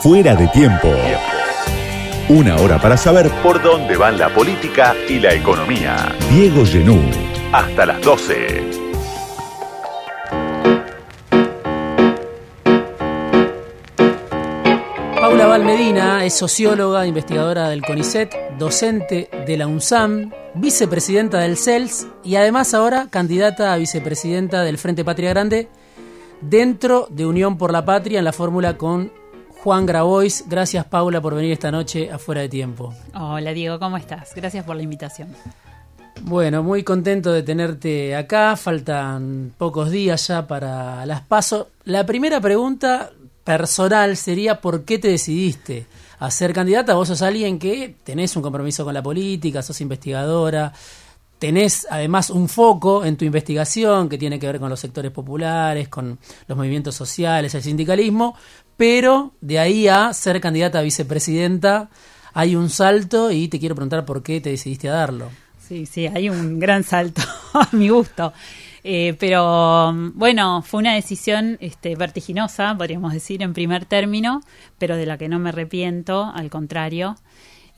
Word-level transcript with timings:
Fuera 0.00 0.34
de 0.34 0.46
tiempo. 0.48 0.88
Una 2.28 2.56
hora 2.56 2.80
para 2.80 2.96
saber 2.96 3.30
por 3.42 3.62
dónde 3.62 3.96
van 3.96 4.18
la 4.18 4.28
política 4.28 4.94
y 5.08 5.18
la 5.18 5.34
economía. 5.34 6.14
Diego 6.30 6.64
Genú. 6.66 7.00
Hasta 7.52 7.86
las 7.86 8.00
12. 8.02 8.84
Paula 15.20 15.46
Valmedina 15.46 16.24
es 16.24 16.34
socióloga, 16.34 17.06
investigadora 17.06 17.70
del 17.70 17.82
CONICET, 17.82 18.58
docente 18.58 19.30
de 19.46 19.56
la 19.56 19.66
UNSAM, 19.66 20.30
vicepresidenta 20.54 21.38
del 21.38 21.56
CELS 21.56 22.06
y 22.22 22.36
además 22.36 22.74
ahora 22.74 23.08
candidata 23.10 23.72
a 23.72 23.78
vicepresidenta 23.78 24.62
del 24.62 24.78
Frente 24.78 25.04
Patria 25.04 25.30
Grande 25.30 25.68
dentro 26.40 27.06
de 27.10 27.26
Unión 27.26 27.58
por 27.58 27.72
la 27.72 27.84
Patria 27.84 28.18
en 28.18 28.24
la 28.24 28.32
fórmula 28.32 28.76
con 28.76 29.12
Juan 29.64 29.86
Grabois. 29.86 30.44
Gracias 30.46 30.84
Paula 30.84 31.22
por 31.22 31.34
venir 31.34 31.50
esta 31.50 31.70
noche 31.70 32.12
afuera 32.12 32.42
de 32.42 32.50
tiempo. 32.50 32.92
Hola 33.14 33.54
Diego, 33.54 33.78
¿cómo 33.78 33.96
estás? 33.96 34.34
Gracias 34.34 34.62
por 34.62 34.76
la 34.76 34.82
invitación. 34.82 35.34
Bueno, 36.20 36.62
muy 36.62 36.84
contento 36.84 37.32
de 37.32 37.42
tenerte 37.42 38.14
acá. 38.14 38.56
Faltan 38.56 39.54
pocos 39.56 39.90
días 39.90 40.28
ya 40.28 40.46
para 40.46 41.06
las 41.06 41.22
pasos. 41.22 41.68
La 41.84 42.04
primera 42.04 42.42
pregunta 42.42 43.10
personal 43.42 44.18
sería 44.18 44.60
¿por 44.60 44.84
qué 44.84 44.98
te 44.98 45.08
decidiste 45.08 45.86
a 46.18 46.30
ser 46.30 46.52
candidata? 46.52 46.92
Vos 46.92 47.08
sos 47.08 47.22
alguien 47.22 47.58
que 47.58 47.96
tenés 48.04 48.36
un 48.36 48.42
compromiso 48.42 48.84
con 48.84 48.92
la 48.92 49.02
política, 49.02 49.62
sos 49.62 49.80
investigadora, 49.80 50.74
tenés 51.38 51.86
además 51.90 52.30
un 52.30 52.48
foco 52.48 53.04
en 53.04 53.16
tu 53.16 53.24
investigación 53.24 54.08
que 54.08 54.16
tiene 54.16 54.38
que 54.38 54.46
ver 54.46 54.58
con 54.58 54.70
los 54.70 54.80
sectores 54.80 55.10
populares, 55.10 55.88
con 55.88 56.18
los 56.46 56.56
movimientos 56.56 56.94
sociales, 56.94 57.54
el 57.54 57.62
sindicalismo, 57.62 58.34
pero 58.76 59.32
de 59.40 59.58
ahí 59.58 59.88
a 59.88 60.12
ser 60.12 60.40
candidata 60.40 60.80
a 60.80 60.82
vicepresidenta 60.82 61.90
hay 62.32 62.56
un 62.56 62.68
salto 62.68 63.30
y 63.30 63.48
te 63.48 63.60
quiero 63.60 63.74
preguntar 63.74 64.04
por 64.04 64.22
qué 64.22 64.40
te 64.40 64.50
decidiste 64.50 64.88
a 64.88 64.94
darlo. 64.94 65.30
Sí, 65.66 65.86
sí, 65.86 66.06
hay 66.06 66.28
un 66.28 66.58
gran 66.58 66.84
salto 66.84 67.22
a 67.54 67.68
mi 67.72 67.88
gusto. 67.88 68.32
Eh, 68.86 69.16
pero 69.18 69.94
bueno, 70.14 70.60
fue 70.60 70.80
una 70.80 70.94
decisión 70.94 71.56
este, 71.60 71.96
vertiginosa, 71.96 72.74
podríamos 72.76 73.14
decir, 73.14 73.42
en 73.42 73.54
primer 73.54 73.86
término, 73.86 74.42
pero 74.78 74.96
de 74.96 75.06
la 75.06 75.16
que 75.16 75.28
no 75.28 75.38
me 75.38 75.48
arrepiento, 75.48 76.24
al 76.24 76.50
contrario, 76.50 77.16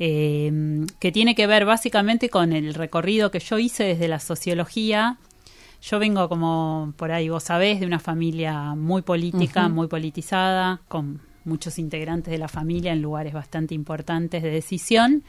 eh, 0.01 0.85
que 0.99 1.13
tiene 1.13 1.37
que 1.37 1.47
ver 1.47 1.65
básicamente 1.65 2.29
con 2.29 2.53
el 2.53 2.75
recorrido 2.75 3.31
que 3.31 3.39
yo 3.39 3.59
hice 3.59 3.85
desde 3.85 4.09
la 4.09 4.19
sociología. 4.19 5.17
Yo 5.89 6.01
vengo, 6.01 6.29
como 6.29 6.93
por 6.97 7.13
ahí 7.13 7.29
vos 7.29 7.45
sabés, 7.45 7.79
de 7.79 7.87
una 7.87 8.01
familia 8.01 8.75
muy 8.75 9.03
política, 9.03 9.69
muy 9.69 9.87
politizada, 9.87 10.81
con 10.89 11.21
muchos 11.45 11.79
integrantes 11.79 12.33
de 12.33 12.39
la 12.39 12.49
familia 12.49 12.93
en 12.93 13.01
lugares 13.01 13.33
bastante 13.33 13.73
importantes 13.73 14.43
de 14.43 14.51
decisión. 14.51 15.23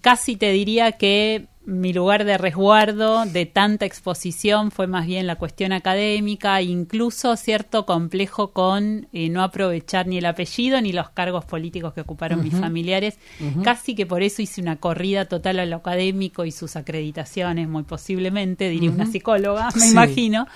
Casi 0.00 0.36
te 0.36 0.52
diría 0.52 0.92
que 0.92 1.48
mi 1.68 1.92
lugar 1.92 2.24
de 2.24 2.38
resguardo 2.38 3.26
de 3.26 3.44
tanta 3.44 3.84
exposición 3.84 4.70
fue 4.70 4.86
más 4.86 5.06
bien 5.06 5.26
la 5.26 5.36
cuestión 5.36 5.72
académica, 5.72 6.62
incluso 6.62 7.36
cierto 7.36 7.84
complejo 7.84 8.52
con 8.52 9.06
eh, 9.12 9.28
no 9.28 9.42
aprovechar 9.42 10.06
ni 10.06 10.16
el 10.16 10.24
apellido 10.24 10.80
ni 10.80 10.92
los 10.92 11.10
cargos 11.10 11.44
políticos 11.44 11.92
que 11.92 12.00
ocuparon 12.00 12.42
mis 12.42 12.54
familiares. 12.54 13.18
Casi 13.62 13.94
que 13.94 14.06
por 14.06 14.22
eso 14.22 14.40
hice 14.40 14.62
una 14.62 14.76
corrida 14.76 15.26
total 15.26 15.58
a 15.60 15.66
lo 15.66 15.76
académico 15.76 16.46
y 16.46 16.52
sus 16.52 16.74
acreditaciones, 16.74 17.68
muy 17.68 17.82
posiblemente, 17.82 18.70
diría 18.70 18.90
una 18.90 19.04
psicóloga, 19.04 19.68
me 19.76 19.88
imagino. 19.88 20.46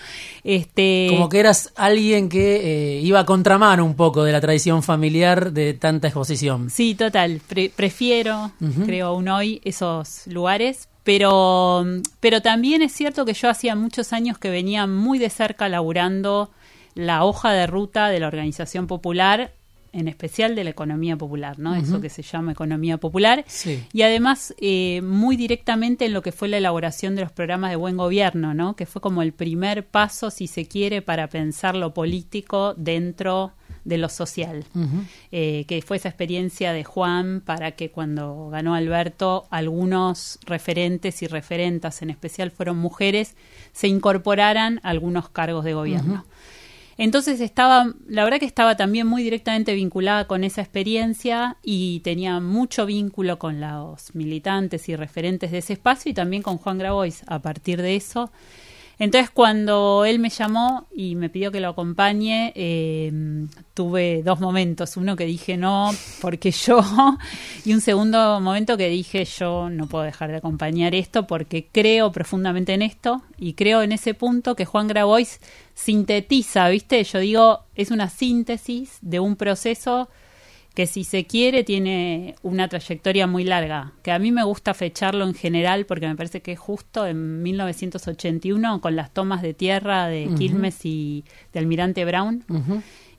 Este... 0.45 1.09
Como 1.11 1.29
que 1.29 1.41
eras 1.41 1.75
alguien 1.77 2.31
que 2.31 2.97
eh, 2.97 3.01
iba 3.03 3.21
a 3.21 3.27
contramano 3.27 3.85
un 3.85 3.97
poco 3.97 4.25
de 4.25 4.33
la 4.33 4.41
tradición 4.41 4.83
familiar 4.83 5.53
de 5.53 5.75
tanta 5.75 6.09
exposición. 6.09 6.71
Sí, 6.71 6.95
total. 6.95 7.43
prefiero, 7.77 8.53
creo 8.87 9.09
aún 9.09 9.29
hoy, 9.29 9.61
esos 9.63 10.27
lugares 10.27 10.89
pero, 11.05 11.85
pero 12.21 12.43
también 12.43 12.83
es 12.83 12.93
cierto 12.93 13.25
que 13.25 13.35
yo 13.35 13.49
hacía 13.49 13.75
muchos 13.75 14.13
años 14.13 14.39
que 14.39 14.51
venía 14.51 14.87
muy 14.87 15.19
de 15.19 15.31
cerca 15.31 15.69
laburando 15.69 16.51
la 16.95 17.25
hoja 17.25 17.53
de 17.53 17.67
ruta 17.67 18.09
de 18.09 18.21
la 18.21 18.29
organización 18.29 18.87
popular, 18.87 19.53
en 19.93 20.09
especial 20.09 20.55
de 20.55 20.65
la 20.65 20.71
economía 20.71 21.17
popular, 21.17 21.59
¿no? 21.59 21.75
Eso 21.75 22.01
que 22.01 22.09
se 22.09 22.23
llama 22.23 22.53
economía 22.53 22.97
popular. 22.97 23.45
Y 23.93 24.03
además 24.03 24.55
eh, 24.59 25.03
muy 25.03 25.37
directamente 25.37 26.07
en 26.07 26.15
lo 26.15 26.23
que 26.23 26.33
fue 26.33 26.49
la 26.49 26.57
elaboración 26.57 27.15
de 27.15 27.23
los 27.23 27.33
programas 27.33 27.71
de 27.71 27.77
buen 27.77 27.99
gobierno, 27.99 28.55
¿no? 28.55 28.75
Que 28.75 28.87
fue 28.87 29.03
como 29.03 29.21
el 29.21 29.33
primer 29.33 29.87
paso, 29.87 30.31
si 30.31 30.47
se 30.47 30.67
quiere, 30.67 31.03
para 31.03 31.29
pensar 31.29 31.77
lo 31.77 31.93
político 31.93 32.73
dentro 32.75 33.53
de 33.85 33.99
lo 33.99 34.09
social, 34.09 34.65
eh, 35.31 35.65
que 35.67 35.83
fue 35.83 35.97
esa 35.97 36.09
experiencia 36.09 36.73
de 36.73 36.85
Juan 36.85 37.43
para 37.45 37.73
que 37.73 37.91
cuando 37.91 38.49
ganó 38.51 38.75
Alberto 38.75 39.47
algunos 39.51 40.39
referentes 40.45 41.23
y 41.23 41.27
referentas, 41.27 42.03
en 42.03 42.11
especial 42.11 42.51
fueron 42.51 42.79
mujeres, 42.79 43.35
se 43.73 43.89
incorporaran 43.89 44.81
a 44.83 44.91
algunos 44.91 45.29
cargos 45.29 45.65
de 45.65 45.75
gobierno. 45.75 46.25
Entonces 46.99 47.41
estaba, 47.41 47.95
la 48.07 48.25
verdad 48.25 48.39
que 48.39 48.47
estaba 48.47 48.77
también 48.77 49.07
muy 49.07 49.23
directamente 49.23 49.75
vinculada 49.75 50.27
con 50.27 50.45
esa 50.45 50.61
experiencia 50.61 51.57
y 51.63 52.01
tenía 52.01 52.39
mucho 52.41 52.87
vínculo 52.87 53.39
con 53.39 53.61
los 53.61 54.15
militantes 54.15 54.89
y 54.89 54.97
referentes 54.97 55.51
de 55.51 55.59
ese 55.59 55.73
espacio 55.73 56.11
y 56.11 56.15
también 56.15 56.43
con 56.43 56.59
Juan 56.59 56.79
Grabois 56.79 57.23
a 57.27 57.41
partir 57.41 57.81
de 57.81 57.97
eso. 57.97 58.31
Entonces 59.03 59.31
cuando 59.31 60.05
él 60.05 60.21
me 60.21 60.29
llamó 60.29 60.87
y 60.95 61.17
me 61.17 61.29
pidió 61.29 61.51
que 61.51 61.59
lo 61.59 61.71
acompañe, 61.71 62.53
eh, 62.55 63.11
tuve 63.75 64.23
dos 64.23 64.39
momentos. 64.39 64.97
Uno 64.97 65.17
que 65.17 65.27
dije 65.27 65.57
no, 65.57 65.91
porque 66.21 66.51
yo, 66.53 66.79
y 67.65 67.73
un 67.73 67.81
segundo 67.81 68.39
momento 68.39 68.77
que 68.77 68.89
dije 68.89 69.25
yo 69.25 69.69
no 69.71 69.89
puedo 69.89 70.05
dejar 70.05 70.31
de 70.31 70.37
acompañar 70.37 70.95
esto 70.95 71.27
porque 71.27 71.67
creo 71.73 72.13
profundamente 72.13 72.75
en 72.75 72.83
esto 72.83 73.23
y 73.39 73.55
creo 73.55 73.83
en 73.83 73.91
ese 73.91 74.15
punto 74.15 74.55
que 74.55 74.67
Juan 74.67 74.87
Grabois 74.87 75.41
sintetiza, 75.75 76.69
¿viste? 76.69 77.03
Yo 77.03 77.19
digo, 77.19 77.65
es 77.75 77.91
una 77.91 78.09
síntesis 78.09 78.99
de 79.01 79.19
un 79.19 79.35
proceso 79.35 80.11
que 80.75 80.87
si 80.87 81.05
se 81.05 81.27
quiere 81.27 81.65
tiene 81.65 82.37
una 82.43 82.69
trayectoria 82.69 83.27
muy 83.27 83.45
larga, 83.45 83.93
que 84.03 84.11
a 84.11 84.19
mí 84.19 84.33
me 84.33 84.45
gusta 84.45 84.75
fecharlo 84.75 85.25
en 85.25 85.35
general 85.35 85.85
porque 85.87 86.09
me 86.09 86.17
parece 86.17 86.41
que 86.41 86.53
es 86.53 86.59
justo 86.59 87.07
en 87.07 87.43
1981 87.43 88.81
con 88.81 88.97
las 88.97 89.13
tomas 89.13 89.43
de 89.43 89.55
tierra 89.55 90.07
de 90.07 90.31
Quilmes 90.37 90.85
y 90.85 91.25
de 91.53 91.59
Almirante 91.59 92.05
Brown 92.05 92.45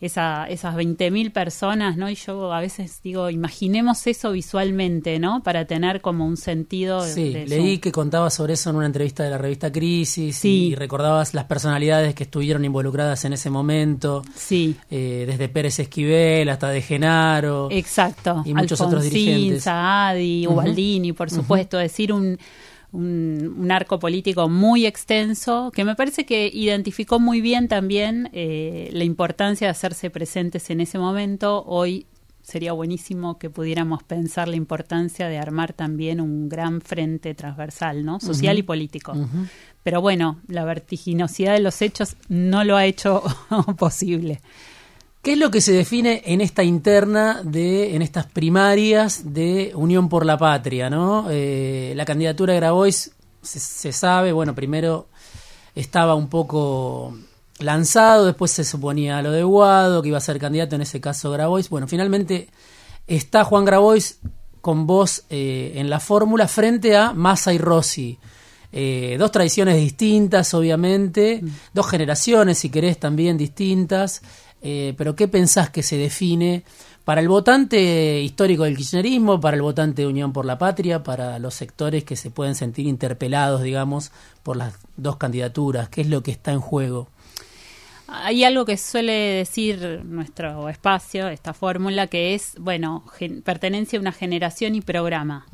esa, 0.05 0.45
esas 0.49 0.75
20.000 0.75 1.31
personas, 1.31 1.95
¿no? 1.95 2.09
Y 2.09 2.15
yo 2.15 2.51
a 2.51 2.59
veces 2.59 2.99
digo, 3.01 3.29
imaginemos 3.29 4.05
eso 4.05 4.31
visualmente, 4.31 5.17
¿no? 5.17 5.41
Para 5.43 5.65
tener 5.65 6.01
como 6.01 6.25
un 6.25 6.35
sentido. 6.35 7.05
Sí, 7.05 7.31
leí 7.47 7.77
que 7.77 7.91
contabas 7.91 8.33
sobre 8.33 8.53
eso 8.53 8.69
en 8.69 8.75
una 8.75 8.85
entrevista 8.85 9.23
de 9.23 9.29
la 9.29 9.37
revista 9.37 9.71
Crisis 9.71 10.43
y 10.43 10.75
recordabas 10.75 11.33
las 11.33 11.45
personalidades 11.45 12.15
que 12.15 12.23
estuvieron 12.23 12.65
involucradas 12.65 13.23
en 13.23 13.33
ese 13.33 13.49
momento. 13.49 14.23
Sí. 14.35 14.75
Eh, 14.91 15.23
desde 15.25 15.47
Pérez 15.47 15.79
Esquivel 15.79 16.49
hasta 16.49 16.69
De 16.69 16.81
Genaro. 16.81 17.69
Exacto. 17.71 18.43
Y 18.45 18.53
muchos 18.53 18.81
otros 18.81 19.03
dirigentes. 19.03 19.63
Saadi, 19.63 20.45
Ubaldini, 20.47 21.13
por 21.13 21.29
supuesto. 21.29 21.77
Decir 21.77 22.11
un 22.11 22.37
un, 22.93 23.67
arco 23.71 23.99
político 23.99 24.47
muy 24.49 24.85
extenso 24.85 25.71
que 25.73 25.83
me 25.83 25.95
parece 25.95 26.25
que 26.25 26.49
identificó 26.53 27.19
muy 27.19 27.41
bien 27.41 27.67
también 27.67 28.29
eh, 28.33 28.89
la 28.93 29.03
importancia 29.03 29.67
de 29.67 29.71
hacerse 29.71 30.09
presentes 30.09 30.69
en 30.69 30.79
ese 30.79 30.99
momento. 30.99 31.63
Hoy 31.65 32.05
sería 32.43 32.73
buenísimo 32.73 33.39
que 33.39 33.49
pudiéramos 33.49 34.03
pensar 34.03 34.47
la 34.47 34.57
importancia 34.57 35.27
de 35.27 35.37
armar 35.37 35.73
también 35.73 36.21
un 36.21 36.49
gran 36.49 36.81
frente 36.81 37.33
transversal, 37.33 38.05
¿no? 38.05 38.19
Social 38.19 38.57
y 38.59 38.63
político. 38.63 39.13
Pero 39.81 40.01
bueno, 40.01 40.39
la 40.47 40.65
vertiginosidad 40.65 41.53
de 41.53 41.61
los 41.61 41.81
hechos 41.81 42.15
no 42.29 42.63
lo 42.63 42.75
ha 42.75 42.85
hecho 42.85 43.23
posible. 43.77 44.41
¿Qué 45.23 45.31
es 45.33 45.37
lo 45.37 45.51
que 45.51 45.61
se 45.61 45.71
define 45.71 46.21
en 46.25 46.41
esta 46.41 46.65
interna 46.65 47.41
de, 47.45 47.95
en 47.95 48.01
estas 48.01 48.25
primarias 48.25 49.33
de 49.33 49.71
Unión 49.73 50.09
por 50.09 50.25
la 50.25 50.37
Patria, 50.37 50.89
no? 50.89 51.27
Eh, 51.29 51.93
la 51.95 52.03
candidatura 52.03 52.51
de 52.51 52.59
Grabois 52.59 53.09
se, 53.41 53.93
sabe, 53.93 54.33
bueno, 54.33 54.53
primero 54.53 55.07
estaba 55.75 56.13
un 56.13 56.27
poco 56.27 57.17
lanzado, 57.59 58.25
después 58.25 58.51
se 58.51 58.65
suponía 58.65 59.21
lo 59.21 59.31
de 59.31 59.43
Guado, 59.43 60.01
que 60.01 60.09
iba 60.09 60.17
a 60.17 60.21
ser 60.21 60.39
candidato, 60.39 60.75
en 60.75 60.81
ese 60.81 60.99
caso 60.99 61.31
Grabois. 61.31 61.69
Bueno, 61.69 61.87
finalmente 61.87 62.49
está 63.07 63.45
Juan 63.45 63.63
Grabois 63.63 64.19
con 64.59 64.85
voz 64.85 65.23
eh, 65.29 65.71
en 65.75 65.89
la 65.89 66.01
fórmula 66.01 66.49
frente 66.49 66.97
a 66.97 67.13
Massa 67.13 67.53
y 67.53 67.59
Rossi. 67.59 68.19
Eh, 68.73 69.15
dos 69.17 69.31
tradiciones 69.31 69.77
distintas, 69.77 70.53
obviamente, 70.53 71.39
mm. 71.41 71.47
dos 71.73 71.87
generaciones, 71.87 72.57
si 72.57 72.69
querés, 72.69 72.99
también 72.99 73.37
distintas. 73.37 74.21
Eh, 74.65 74.93
pero 74.97 75.15
¿qué 75.15 75.27
pensás 75.27 75.69
que 75.69 75.83
se 75.83 75.97
define 75.97 76.63
para 77.03 77.19
el 77.19 77.27
votante 77.27 78.21
histórico 78.21 78.63
del 78.63 78.77
kirchnerismo, 78.77 79.41
para 79.41 79.57
el 79.57 79.61
votante 79.61 80.03
de 80.03 80.07
Unión 80.07 80.31
por 80.31 80.45
la 80.45 80.57
Patria, 80.57 81.03
para 81.03 81.37
los 81.37 81.53
sectores 81.53 82.05
que 82.05 82.15
se 82.15 82.31
pueden 82.31 82.55
sentir 82.55 82.87
interpelados, 82.87 83.61
digamos, 83.61 84.11
por 84.41 84.55
las 84.55 84.75
dos 84.95 85.17
candidaturas? 85.17 85.89
¿Qué 85.89 85.99
es 86.01 86.07
lo 86.07 86.23
que 86.23 86.31
está 86.31 86.53
en 86.53 86.61
juego? 86.61 87.09
Hay 88.07 88.43
algo 88.43 88.63
que 88.63 88.77
suele 88.77 89.11
decir 89.11 90.01
nuestro 90.05 90.69
espacio, 90.69 91.27
esta 91.27 91.53
fórmula, 91.53 92.07
que 92.07 92.35
es, 92.35 92.53
bueno, 92.59 93.03
pertenencia 93.43 93.97
a 93.97 94.01
una 94.01 94.11
generación 94.11 94.75
y 94.75 94.81
programa. 94.81 95.47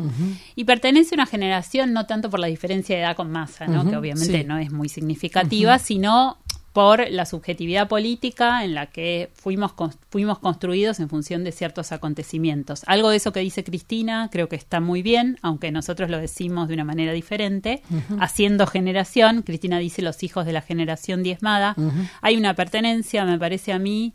Y 0.56 0.66
pertenece 0.66 1.16
a 1.16 1.18
una 1.18 1.26
generación 1.26 1.94
no 1.94 2.06
tanto 2.06 2.30
por 2.30 2.40
la 2.40 2.48
diferencia 2.48 2.96
de 2.96 3.04
edad 3.04 3.16
con 3.16 3.32
masa, 3.32 3.66
¿no? 3.66 3.90
que 3.90 3.96
obviamente 3.96 4.44
no 4.44 4.58
es 4.58 4.72
muy 4.72 4.90
significativa, 4.90 5.80
sino 5.80 6.38
por 6.74 7.10
la 7.10 7.26
subjetividad 7.26 7.88
política 7.88 8.64
en 8.64 8.74
la 8.74 8.88
que 8.88 9.30
fuimos, 9.34 9.74
fuimos 10.10 10.40
construidos 10.40 11.00
en 11.00 11.10
función 11.10 11.44
de 11.44 11.52
ciertos 11.52 11.92
acontecimientos. 11.92 12.84
Algo 12.86 13.10
de 13.10 13.18
eso 13.18 13.34
que 13.34 13.40
dice 13.40 13.64
Cristina 13.64 14.30
creo 14.32 14.50
que 14.50 14.56
está 14.56 14.80
muy 14.80 15.02
bien, 15.02 15.38
aunque 15.42 15.72
nosotros 15.72 16.10
lo 16.10 16.18
decimos 16.20 16.68
de 16.68 16.76
una 16.76 16.84
manera 16.84 17.14
diferente. 17.14 17.82
Haciendo 18.20 18.68
generación, 18.68 19.42
Cristina 19.42 19.80
dice 19.80 20.02
los 20.02 20.24
hijos 20.24 20.46
de 20.46 20.54
la 20.54 20.62
generación 20.62 21.24
diezmada, 21.24 21.76
hay 22.22 22.38
una 22.38 22.54
pertenencia, 22.54 23.26
me 23.26 23.40
parece 23.40 23.74
a 23.74 23.80
mí, 23.80 24.14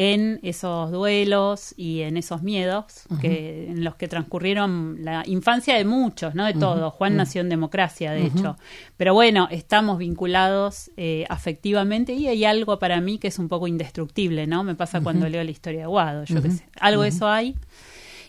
en 0.00 0.38
esos 0.44 0.92
duelos 0.92 1.74
y 1.76 2.02
en 2.02 2.16
esos 2.16 2.44
miedos 2.44 3.02
que 3.20 3.66
en 3.68 3.82
los 3.82 3.96
que 3.96 4.06
transcurrieron 4.06 4.98
la 5.00 5.24
infancia 5.26 5.74
de 5.74 5.84
muchos, 5.84 6.36
no 6.36 6.46
de 6.46 6.54
todos. 6.54 6.94
Juan 6.94 7.16
nació 7.16 7.40
en 7.40 7.48
democracia, 7.48 8.12
de 8.12 8.26
hecho. 8.26 8.56
Pero 8.96 9.12
bueno, 9.12 9.48
estamos 9.50 9.98
vinculados 9.98 10.92
eh, 10.96 11.26
afectivamente 11.28 12.12
y 12.12 12.28
hay 12.28 12.44
algo 12.44 12.78
para 12.78 13.00
mí 13.00 13.18
que 13.18 13.26
es 13.26 13.40
un 13.40 13.48
poco 13.48 13.66
indestructible, 13.66 14.46
¿no? 14.46 14.62
Me 14.62 14.76
pasa 14.76 15.00
cuando 15.00 15.28
leo 15.28 15.42
la 15.42 15.50
historia 15.50 15.80
de 15.80 15.86
Guado, 15.86 16.22
yo 16.22 16.40
qué 16.42 16.52
sé. 16.52 16.68
Algo 16.78 17.02
de 17.02 17.08
eso 17.08 17.26
hay. 17.26 17.56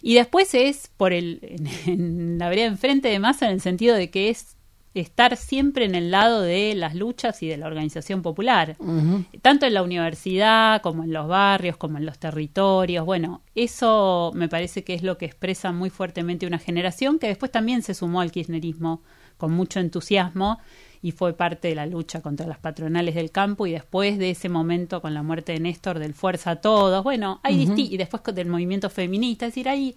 Y 0.01 0.15
después 0.15 0.56
es 0.56 0.89
por 0.98 1.13
el 1.13 1.39
en, 1.44 1.68
en 1.86 2.39
la 2.39 2.50
vereda 2.50 2.65
enfrente 2.65 3.10
de 3.10 3.19
Massa 3.19 3.45
en 3.45 3.51
el 3.51 3.62
sentido 3.62 3.95
de 3.95 4.10
que 4.10 4.30
es 4.30 4.56
estar 4.94 5.38
siempre 5.38 5.86
en 5.86 5.95
el 5.95 6.12
lado 6.12 6.41
de 6.41 6.74
las 6.75 6.95
luchas 6.95 7.44
y 7.44 7.47
de 7.47 7.57
la 7.57 7.68
organización 7.68 8.21
popular, 8.21 8.75
tanto 9.41 9.65
en 9.65 9.74
la 9.74 9.83
universidad 9.83 10.81
como 10.81 11.03
en 11.03 11.13
los 11.13 11.27
barrios, 11.27 11.77
como 11.77 11.97
en 11.97 12.06
los 12.06 12.18
territorios. 12.18 13.06
Bueno, 13.06 13.41
eso 13.56 14.31
me 14.33 14.50
parece 14.50 14.83
que 14.83 14.95
es 14.95 15.03
lo 15.03 15.18
que 15.18 15.25
expresa 15.25 15.71
muy 15.71 15.89
fuertemente 15.89 16.47
una 16.47 16.59
generación 16.59 17.19
que 17.19 17.27
después 17.27 17.51
también 17.51 17.81
se 17.83 17.94
sumó 17.94 18.21
al 18.21 18.31
kirchnerismo 18.31 19.01
con 19.38 19.53
mucho 19.53 19.80
entusiasmo 19.80 20.59
y 21.01 21.12
fue 21.12 21.33
parte 21.33 21.69
de 21.69 21.75
la 21.75 21.86
lucha 21.86 22.21
contra 22.21 22.45
las 22.45 22.57
patronales 22.57 23.15
del 23.15 23.31
campo 23.31 23.65
y 23.68 23.71
después 23.71 24.18
de 24.18 24.31
ese 24.31 24.50
momento 24.50 25.01
con 25.01 25.13
la 25.13 25.24
muerte 25.24 25.53
de 25.53 25.59
Néstor 25.59 26.00
del 26.00 26.13
Fuerza 26.13 26.51
a 26.51 26.56
Todos, 26.57 27.03
bueno, 27.03 27.39
hay 27.44 27.71
y 27.77 27.97
después 27.97 28.21
del 28.36 28.47
movimiento 28.47 28.89
feminista, 28.89 29.45
es 29.45 29.53
decir, 29.53 29.69
hay 29.69 29.95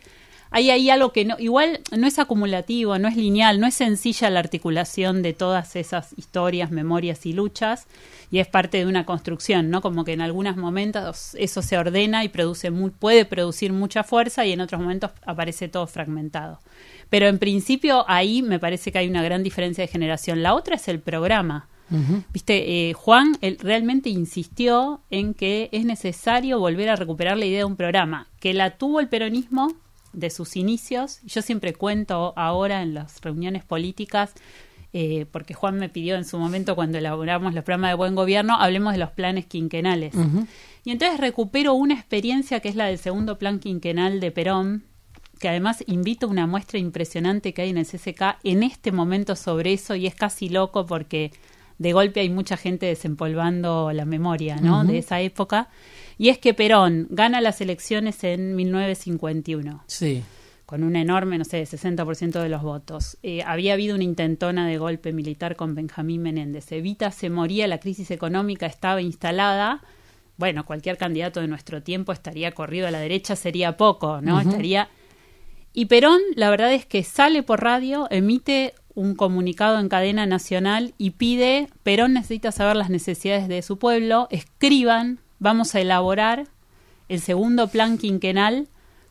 hay 0.52 0.70
ahí 0.70 0.90
algo 0.90 1.12
que 1.12 1.24
no, 1.24 1.36
igual 1.38 1.80
no 1.96 2.06
es 2.06 2.18
acumulativo, 2.18 2.98
no 2.98 3.08
es 3.08 3.16
lineal, 3.16 3.58
no 3.58 3.66
es 3.66 3.74
sencilla 3.74 4.30
la 4.30 4.40
articulación 4.40 5.22
de 5.22 5.32
todas 5.32 5.76
esas 5.76 6.12
historias, 6.16 6.70
memorias 6.70 7.24
y 7.24 7.32
luchas, 7.32 7.86
y 8.30 8.38
es 8.38 8.46
parte 8.46 8.78
de 8.78 8.86
una 8.86 9.06
construcción, 9.06 9.70
¿no? 9.70 9.80
Como 9.80 10.04
que 10.04 10.12
en 10.12 10.20
algunos 10.20 10.56
momentos 10.56 11.34
eso 11.38 11.62
se 11.62 11.78
ordena 11.78 12.24
y 12.24 12.28
produce 12.28 12.70
puede 12.98 13.24
producir 13.24 13.72
mucha 13.72 14.04
fuerza 14.04 14.44
y 14.44 14.52
en 14.52 14.60
otros 14.60 14.80
momentos 14.80 15.10
aparece 15.24 15.68
todo 15.68 15.86
fragmentado. 15.86 16.60
Pero 17.08 17.26
en 17.26 17.38
principio 17.38 18.04
ahí 18.08 18.42
me 18.42 18.58
parece 18.58 18.92
que 18.92 18.98
hay 18.98 19.08
una 19.08 19.22
gran 19.22 19.42
diferencia 19.42 19.82
de 19.82 19.88
generación. 19.88 20.42
La 20.42 20.54
otra 20.54 20.76
es 20.76 20.88
el 20.88 21.00
programa. 21.00 21.68
Viste, 22.32 22.88
eh, 22.88 22.94
Juan 22.94 23.36
él 23.42 23.58
realmente 23.60 24.08
insistió 24.08 25.02
en 25.10 25.34
que 25.34 25.68
es 25.72 25.84
necesario 25.84 26.58
volver 26.58 26.88
a 26.88 26.96
recuperar 26.96 27.36
la 27.36 27.44
idea 27.44 27.58
de 27.58 27.64
un 27.66 27.76
programa, 27.76 28.28
que 28.40 28.54
la 28.54 28.78
tuvo 28.78 28.98
el 29.00 29.08
peronismo 29.08 29.74
de 30.12 30.30
sus 30.30 30.56
inicios. 30.56 31.20
Yo 31.24 31.42
siempre 31.42 31.74
cuento 31.74 32.32
ahora 32.36 32.82
en 32.82 32.94
las 32.94 33.20
reuniones 33.20 33.64
políticas, 33.64 34.34
eh, 34.92 35.26
porque 35.30 35.54
Juan 35.54 35.78
me 35.78 35.88
pidió 35.88 36.16
en 36.16 36.24
su 36.24 36.38
momento 36.38 36.74
cuando 36.74 36.98
elaboramos 36.98 37.54
los 37.54 37.64
programas 37.64 37.92
de 37.92 37.94
buen 37.94 38.14
gobierno, 38.14 38.56
hablemos 38.60 38.92
de 38.92 38.98
los 38.98 39.10
planes 39.10 39.46
quinquenales. 39.46 40.14
Y 40.84 40.90
entonces 40.90 41.18
recupero 41.18 41.74
una 41.74 41.94
experiencia 41.94 42.60
que 42.60 42.68
es 42.68 42.76
la 42.76 42.86
del 42.86 42.98
segundo 42.98 43.38
plan 43.38 43.58
quinquenal 43.58 44.20
de 44.20 44.30
Perón, 44.30 44.84
que 45.38 45.48
además 45.48 45.82
invito 45.86 46.26
a 46.26 46.30
una 46.30 46.46
muestra 46.46 46.78
impresionante 46.78 47.54
que 47.54 47.62
hay 47.62 47.70
en 47.70 47.78
el 47.78 47.86
CCK 47.86 48.38
en 48.44 48.62
este 48.62 48.92
momento 48.92 49.34
sobre 49.34 49.72
eso 49.72 49.94
y 49.96 50.06
es 50.06 50.14
casi 50.14 50.48
loco 50.48 50.86
porque 50.86 51.32
de 51.78 51.92
golpe 51.92 52.20
hay 52.20 52.30
mucha 52.30 52.56
gente 52.56 52.86
desempolvando 52.86 53.90
la 53.92 54.04
memoria 54.04 54.56
¿no? 54.56 54.84
de 54.84 54.98
esa 54.98 55.20
época. 55.20 55.68
Y 56.18 56.28
es 56.28 56.38
que 56.38 56.54
Perón 56.54 57.06
gana 57.10 57.40
las 57.40 57.60
elecciones 57.60 58.22
en 58.24 58.54
1951. 58.56 59.84
Sí. 59.86 60.22
Con 60.66 60.84
un 60.84 60.96
enorme, 60.96 61.38
no 61.38 61.44
sé, 61.44 61.62
60% 61.62 62.40
de 62.40 62.48
los 62.48 62.62
votos. 62.62 63.18
Eh, 63.22 63.42
había 63.44 63.74
habido 63.74 63.94
una 63.94 64.04
intentona 64.04 64.66
de 64.66 64.78
golpe 64.78 65.12
militar 65.12 65.56
con 65.56 65.74
Benjamín 65.74 66.22
Menéndez. 66.22 66.72
Evita 66.72 67.10
se 67.10 67.30
moría, 67.30 67.66
la 67.66 67.78
crisis 67.78 68.10
económica 68.10 68.66
estaba 68.66 69.02
instalada. 69.02 69.82
Bueno, 70.36 70.64
cualquier 70.64 70.96
candidato 70.96 71.40
de 71.40 71.48
nuestro 71.48 71.82
tiempo 71.82 72.12
estaría 72.12 72.52
corrido 72.52 72.86
a 72.88 72.90
la 72.90 73.00
derecha, 73.00 73.36
sería 73.36 73.76
poco, 73.76 74.20
¿no? 74.22 74.40
Estaría. 74.40 74.88
Y 75.74 75.86
Perón, 75.86 76.20
la 76.36 76.50
verdad 76.50 76.72
es 76.72 76.86
que 76.86 77.02
sale 77.02 77.42
por 77.42 77.62
radio, 77.62 78.06
emite 78.10 78.74
un 78.94 79.14
comunicado 79.14 79.78
en 79.78 79.88
cadena 79.88 80.26
nacional 80.26 80.94
y 80.98 81.10
pide, 81.10 81.68
Perón 81.82 82.12
necesita 82.12 82.52
saber 82.52 82.76
las 82.76 82.90
necesidades 82.90 83.48
de 83.48 83.62
su 83.62 83.78
pueblo, 83.78 84.28
escriban 84.30 85.20
vamos 85.42 85.74
a 85.74 85.80
elaborar 85.80 86.46
el 87.08 87.20
segundo 87.20 87.68
plan 87.68 87.98
quinquenal 87.98 88.68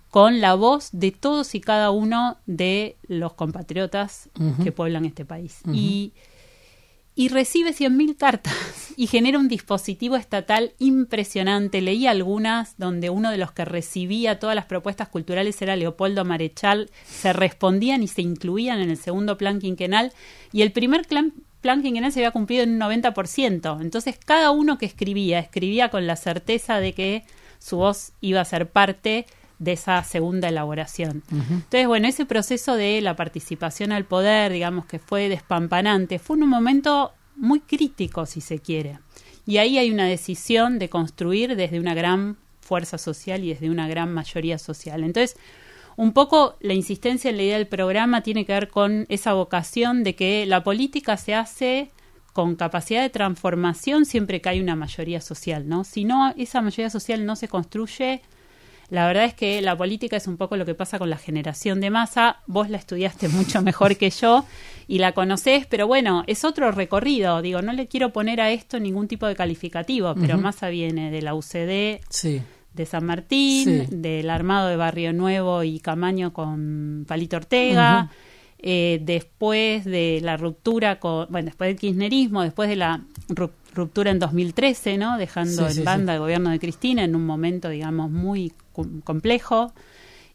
con 0.10 0.42
la 0.42 0.56
voz 0.56 0.90
de 0.94 1.12
todos 1.12 1.56
y 1.56 1.62
cada 1.62 1.92
uno 1.92 2.38
de 2.46 2.98
los 3.08 3.34
compatriotas 3.34 4.30
que 4.64 4.72
pueblan 4.72 5.06
este 5.06 5.26
país. 5.26 5.60
y, 5.74 6.14
y 7.16 7.28
recibe 7.28 7.72
100.000 7.72 8.16
cartas 8.16 8.56
y 8.98 9.08
genera 9.08 9.40
un 9.40 9.50
dispositivo 9.50 10.16
estatal 10.16 10.74
impresionante. 10.80 11.82
Leí 11.82 12.08
algunas 12.08 12.78
donde 12.78 13.10
uno 13.10 13.30
de 13.30 13.38
los 13.38 13.52
que 13.52 13.66
recibía 13.66 14.40
todas 14.40 14.56
las 14.56 14.66
propuestas 14.66 15.10
culturales 15.10 15.62
era 15.62 15.76
Leopoldo 15.76 16.24
Marechal. 16.24 16.90
Se 17.06 17.34
respondían 17.34 18.04
y 18.04 18.08
se 18.08 18.22
incluían 18.22 18.80
en 18.80 18.90
el 18.90 18.98
segundo 18.98 19.38
plan 19.38 19.60
quinquenal. 19.60 20.14
Y 20.54 20.62
el 20.62 20.72
primer 20.72 21.06
plan, 21.06 21.34
plan 21.62 21.82
quinquenal 21.82 22.12
se 22.12 22.20
había 22.20 22.32
cumplido 22.32 22.64
en 22.64 22.74
un 22.74 22.80
90%. 22.80 23.82
Entonces, 23.82 24.18
cada 24.24 24.52
uno 24.52 24.78
que 24.78 24.86
escribía, 24.86 25.40
escribía 25.40 25.90
con 25.90 26.08
la 26.08 26.16
certeza 26.16 26.80
de 26.80 26.94
que 26.94 27.24
su 27.60 27.78
voz 27.78 28.14
iba 28.22 28.42
a 28.42 28.46
ser 28.46 28.70
parte 28.70 29.26
de 29.60 29.74
esa 29.74 30.04
segunda 30.04 30.50
elaboración. 30.50 31.22
Entonces, 31.30 31.88
bueno, 31.88 32.08
ese 32.08 32.26
proceso 32.26 32.76
de 32.76 33.00
la 33.02 33.16
participación 33.16 33.92
al 33.92 34.06
poder, 34.06 34.52
digamos 34.52 34.88
que 34.88 34.98
fue 34.98 35.30
despampanante, 35.30 36.18
fue 36.18 36.38
un 36.38 36.50
momento 36.50 37.14
muy 37.36 37.60
crítico, 37.60 38.26
si 38.26 38.42
se 38.42 38.58
quiere. 38.58 38.98
Y 39.46 39.58
ahí 39.58 39.78
hay 39.78 39.92
una 39.92 40.06
decisión 40.06 40.80
de 40.80 40.90
construir 40.90 41.56
desde 41.56 41.80
una 41.80 41.94
gran 41.94 42.38
fuerza 42.60 42.98
social 42.98 43.44
y 43.44 43.50
desde 43.50 43.70
una 43.70 43.88
gran 43.88 44.12
mayoría 44.12 44.58
social. 44.58 45.04
Entonces, 45.04 45.38
un 46.02 46.14
poco 46.14 46.58
la 46.62 46.74
insistencia 46.74 47.30
en 47.30 47.38
la 47.38 47.44
idea 47.44 47.58
del 47.60 47.68
programa 47.68 48.24
tiene 48.24 48.44
que 48.44 48.54
ver 48.54 48.70
con 48.70 49.06
esa 49.08 49.34
vocación 49.34 50.04
de 50.04 50.16
que 50.16 50.48
la 50.48 50.64
política 50.64 51.16
se 51.16 51.36
hace 51.36 51.92
con 52.34 52.56
capacidad 52.56 53.04
de 53.04 53.12
transformación 53.12 54.06
siempre 54.06 54.42
que 54.42 54.50
hay 54.50 54.60
una 54.60 54.76
mayoría 54.76 55.22
social, 55.22 55.70
¿no? 55.70 55.84
Si 55.84 56.04
no, 56.04 56.34
esa 56.38 56.60
mayoría 56.60 56.90
social 56.90 57.24
no 57.24 57.36
se 57.36 57.48
construye, 57.48 58.24
la 58.90 59.06
verdad 59.06 59.26
es 59.26 59.36
que 59.36 59.62
la 59.62 59.78
política 59.78 60.18
es 60.18 60.26
un 60.26 60.38
poco 60.38 60.58
lo 60.58 60.66
que 60.66 60.74
pasa 60.74 60.98
con 60.98 61.12
la 61.12 61.18
generación 61.18 61.80
de 61.80 61.92
masa. 61.92 62.38
Vos 62.48 62.72
la 62.72 62.78
estudiaste 62.80 63.30
mucho 63.30 63.62
mejor 63.62 63.96
que 63.96 64.10
yo 64.10 64.44
y 64.88 64.98
la 64.98 65.12
conocés, 65.12 65.68
pero 65.68 65.86
bueno, 65.86 66.24
es 66.26 66.44
otro 66.44 66.72
recorrido. 66.72 67.44
Digo, 67.44 67.62
no 67.62 67.74
le 67.74 67.88
quiero 67.88 68.12
poner 68.12 68.42
a 68.42 68.50
esto 68.50 68.80
ningún 68.80 69.08
tipo 69.08 69.28
de 69.28 69.36
calificativo, 69.36 70.16
pero 70.16 70.40
Massa 70.40 70.70
viene 70.70 71.12
de 71.12 71.22
la 71.22 71.36
UCD, 71.36 72.02
sí 72.10 72.42
de 72.74 72.86
San 72.86 73.06
Martín, 73.06 74.02
del 74.02 74.30
armado 74.30 74.70
de 74.70 74.76
Barrio 74.78 75.14
Nuevo 75.14 75.64
y 75.64 75.80
Camaño 75.80 76.32
con 76.32 77.06
Palito 77.08 77.38
Ortega, 77.38 78.10
eh, 78.60 79.00
después 79.04 79.84
de 79.86 80.20
la 80.22 80.38
ruptura 80.38 81.00
con, 81.00 81.28
bueno, 81.30 81.48
después 81.48 81.70
del 81.70 81.78
kirchnerismo, 81.78 82.44
después 82.44 82.70
de 82.70 82.76
la 82.76 83.02
ruptura 83.74 84.12
en 84.12 84.20
2013, 84.20 84.98
¿no? 84.98 85.18
Dejando 85.18 85.68
en 85.68 85.84
banda 85.84 86.14
el 86.14 86.20
gobierno 86.20 86.52
de 86.52 86.60
Cristina 86.60 87.04
en 87.04 87.16
un 87.16 87.26
momento, 87.26 87.70
digamos, 87.70 88.12
muy 88.12 88.54
complejo. 89.04 89.74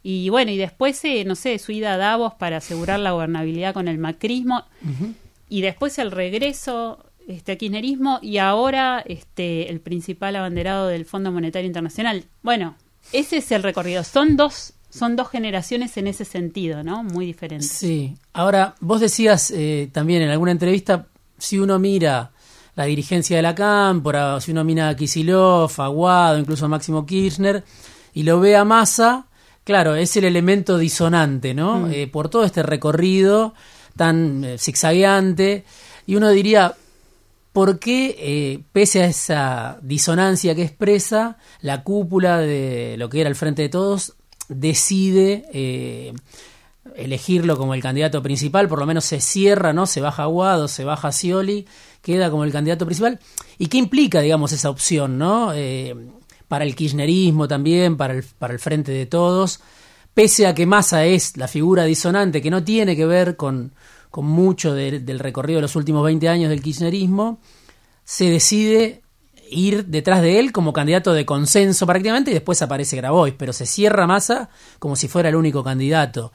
Y 0.02 0.28
bueno, 0.28 0.50
y 0.50 0.56
después, 0.56 1.02
eh, 1.04 1.24
no 1.24 1.34
sé, 1.34 1.58
su 1.58 1.72
ida 1.72 1.94
a 1.94 1.96
Davos 1.96 2.34
para 2.34 2.58
asegurar 2.58 3.00
la 3.00 3.12
gobernabilidad 3.12 3.74
con 3.74 3.88
el 3.88 3.98
macrismo. 3.98 4.64
Y 5.48 5.62
después 5.62 5.98
el 5.98 6.10
regreso 6.10 7.05
este 7.26 7.56
kirchnerismo 7.56 8.18
y 8.22 8.38
ahora 8.38 9.02
este 9.06 9.70
el 9.70 9.80
principal 9.80 10.36
abanderado 10.36 10.88
del 10.88 11.04
Fondo 11.04 11.32
Monetario 11.32 11.66
Internacional. 11.66 12.24
Bueno, 12.42 12.76
ese 13.12 13.38
es 13.38 13.50
el 13.52 13.62
recorrido. 13.62 14.04
Son 14.04 14.36
dos 14.36 14.74
son 14.90 15.14
dos 15.14 15.28
generaciones 15.28 15.96
en 15.98 16.06
ese 16.06 16.24
sentido, 16.24 16.82
¿no? 16.82 17.02
Muy 17.02 17.26
diferentes. 17.26 17.68
Sí. 17.68 18.14
Ahora, 18.32 18.74
vos 18.80 19.00
decías 19.00 19.50
eh, 19.50 19.90
también 19.92 20.22
en 20.22 20.30
alguna 20.30 20.52
entrevista, 20.52 21.06
si 21.36 21.58
uno 21.58 21.78
mira 21.78 22.30
la 22.76 22.84
dirigencia 22.84 23.36
de 23.36 23.42
la 23.42 23.54
Cámpora, 23.54 24.40
si 24.40 24.52
uno 24.52 24.64
mira 24.64 24.88
a 24.88 24.96
Kisilov, 24.96 25.70
a 25.78 25.88
Guado, 25.88 26.38
incluso 26.38 26.64
a 26.64 26.68
Máximo 26.68 27.04
Kirchner, 27.04 27.64
y 28.14 28.22
lo 28.22 28.40
ve 28.40 28.56
a 28.56 28.64
Massa, 28.64 29.26
claro, 29.64 29.96
es 29.96 30.16
el 30.16 30.24
elemento 30.24 30.78
disonante, 30.78 31.52
¿no? 31.52 31.80
Mm. 31.80 31.92
Eh, 31.92 32.06
por 32.06 32.28
todo 32.28 32.44
este 32.44 32.62
recorrido 32.62 33.54
tan 33.96 34.44
eh, 34.44 34.58
zigzagueante, 34.58 35.64
y 36.06 36.16
uno 36.16 36.30
diría, 36.30 36.74
por 37.56 37.78
qué, 37.78 38.14
eh, 38.18 38.64
pese 38.70 39.02
a 39.02 39.06
esa 39.06 39.78
disonancia 39.80 40.54
que 40.54 40.62
expresa, 40.62 41.38
la 41.62 41.84
cúpula 41.84 42.36
de 42.36 42.96
lo 42.98 43.08
que 43.08 43.22
era 43.22 43.30
el 43.30 43.34
Frente 43.34 43.62
de 43.62 43.70
Todos 43.70 44.12
decide 44.50 45.46
eh, 45.54 46.12
elegirlo 46.96 47.56
como 47.56 47.72
el 47.72 47.80
candidato 47.80 48.22
principal, 48.22 48.68
por 48.68 48.78
lo 48.78 48.84
menos 48.84 49.06
se 49.06 49.22
cierra, 49.22 49.72
¿no? 49.72 49.86
Se 49.86 50.02
baja 50.02 50.24
Aguado, 50.24 50.68
se 50.68 50.84
baja 50.84 51.10
Scioli, 51.12 51.66
queda 52.02 52.30
como 52.30 52.44
el 52.44 52.52
candidato 52.52 52.84
principal. 52.84 53.20
¿Y 53.56 53.68
qué 53.68 53.78
implica, 53.78 54.20
digamos, 54.20 54.52
esa 54.52 54.68
opción, 54.68 55.16
¿no? 55.16 55.54
Eh, 55.54 55.96
para 56.48 56.62
el 56.62 56.76
kirchnerismo 56.76 57.48
también, 57.48 57.96
para 57.96 58.12
el, 58.12 58.22
para 58.38 58.52
el 58.52 58.60
Frente 58.60 58.92
de 58.92 59.06
Todos, 59.06 59.60
pese 60.12 60.46
a 60.46 60.54
que 60.54 60.66
Massa 60.66 61.06
es 61.06 61.38
la 61.38 61.48
figura 61.48 61.84
disonante 61.84 62.42
que 62.42 62.50
no 62.50 62.62
tiene 62.62 62.94
que 62.96 63.06
ver 63.06 63.34
con, 63.34 63.72
con 64.16 64.24
mucho 64.24 64.72
del 64.72 65.18
recorrido 65.18 65.58
de 65.58 65.62
los 65.62 65.76
últimos 65.76 66.02
20 66.02 66.26
años 66.30 66.48
del 66.48 66.62
kirchnerismo, 66.62 67.38
se 68.02 68.30
decide 68.30 69.02
ir 69.50 69.84
detrás 69.84 70.22
de 70.22 70.38
él 70.38 70.52
como 70.52 70.72
candidato 70.72 71.12
de 71.12 71.26
consenso 71.26 71.86
prácticamente 71.86 72.30
y 72.30 72.32
después 72.32 72.62
aparece 72.62 72.96
Grabois, 72.96 73.34
pero 73.36 73.52
se 73.52 73.66
cierra 73.66 74.06
Massa 74.06 74.48
como 74.78 74.96
si 74.96 75.06
fuera 75.06 75.28
el 75.28 75.36
único 75.36 75.62
candidato. 75.62 76.32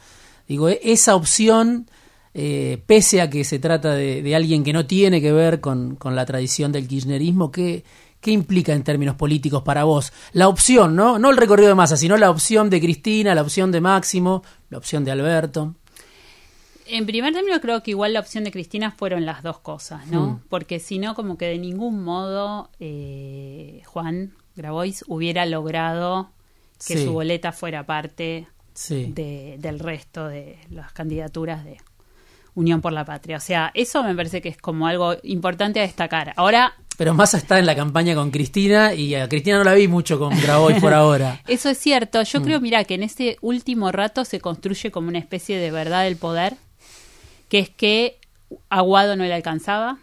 Digo, 0.48 0.70
e-, 0.70 0.80
esa 0.84 1.16
opción, 1.16 1.90
eh, 2.36 2.84
pese 2.86 3.20
a 3.20 3.32
que 3.32 3.44
se 3.44 3.58
trata 3.58 3.96
de, 3.96 4.36
alguien 4.36 4.64
que 4.64 4.74
no 4.74 4.86
tiene 4.86 5.20
que 5.20 5.32
ver 5.32 5.60
con, 5.60 5.98
la 6.04 6.26
tradición 6.28 6.72
del 6.72 6.88
kirchnerismo, 6.88 7.52
¿qué, 7.52 7.84
¿qué 8.20 8.30
implica 8.30 8.74
en 8.74 8.84
términos 8.84 9.16
políticos 9.16 9.64
para 9.64 9.86
vos? 9.86 10.14
La 10.34 10.50
opción, 10.50 10.96
¿no? 10.96 11.18
No 11.18 11.32
el 11.32 11.38
recorrido 11.38 11.70
de 11.70 11.74
Massa, 11.74 11.98
sino 11.98 12.16
la 12.16 12.30
opción 12.30 12.70
de 12.70 12.80
Cristina, 12.80 13.34
la 13.34 13.42
opción 13.42 13.72
de 13.72 13.82
Máximo, 13.82 14.44
la 14.70 14.78
opción 14.78 15.04
de 15.04 15.10
Alberto. 15.10 15.74
En 16.92 17.06
primer 17.06 17.34
término 17.34 17.62
creo 17.62 17.82
que 17.82 17.92
igual 17.92 18.14
la 18.14 18.20
opción 18.20 18.44
de 18.44 18.52
Cristina 18.52 18.92
fueron 18.92 19.26
las 19.26 19.44
dos 19.44 19.60
cosas, 19.60 20.08
¿no? 20.08 20.28
Hmm. 20.28 20.40
Porque 20.50 20.80
si 20.80 21.00
no, 21.00 21.16
como 21.16 21.38
que 21.38 21.46
de 21.46 21.58
ningún 21.58 22.04
modo 22.04 22.70
eh, 22.80 23.82
Juan 23.86 24.34
Grabois 24.58 25.06
hubiera 25.08 25.46
logrado 25.46 26.32
que 26.86 27.02
su 27.02 27.14
boleta 27.14 27.54
fuera 27.54 27.86
parte 27.86 28.48
del 28.90 29.80
resto 29.80 30.28
de 30.28 30.58
las 30.70 30.92
candidaturas 30.92 31.64
de 31.64 31.78
Unión 32.56 32.82
por 32.82 32.92
la 32.92 33.06
Patria. 33.06 33.38
O 33.38 33.40
sea, 33.42 33.72
eso 33.74 34.04
me 34.04 34.14
parece 34.14 34.42
que 34.42 34.50
es 34.50 34.58
como 34.58 34.88
algo 34.88 35.16
importante 35.24 35.80
a 35.80 35.84
destacar. 35.84 36.34
Ahora... 36.36 36.74
Pero 36.98 37.14
Massa 37.14 37.38
está 37.38 37.58
en 37.58 37.66
la 37.66 37.76
campaña 37.76 38.16
con 38.16 38.32
Cristina 38.32 38.94
y 38.94 39.16
a 39.16 39.30
Cristina 39.30 39.58
no 39.58 39.64
la 39.64 39.74
vi 39.74 39.88
mucho 39.88 40.20
con 40.20 40.38
Grabois 40.40 40.80
por 40.82 40.94
ahora. 40.94 41.42
Eso 41.48 41.70
es 41.70 41.78
cierto. 41.78 42.22
Yo 42.24 42.42
creo, 42.42 42.60
mira, 42.60 42.84
que 42.84 42.96
en 42.96 43.04
este 43.04 43.38
último 43.42 43.92
rato 43.92 44.26
se 44.26 44.42
construye 44.42 44.92
como 44.92 45.08
una 45.08 45.20
especie 45.20 45.58
de 45.58 45.72
verdad 45.72 46.04
del 46.04 46.18
poder 46.18 46.58
que 47.51 47.60
es 47.60 47.70
que 47.70 48.17
Aguado 48.70 49.17
no 49.17 49.25
le 49.25 49.34
alcanzaba, 49.34 50.00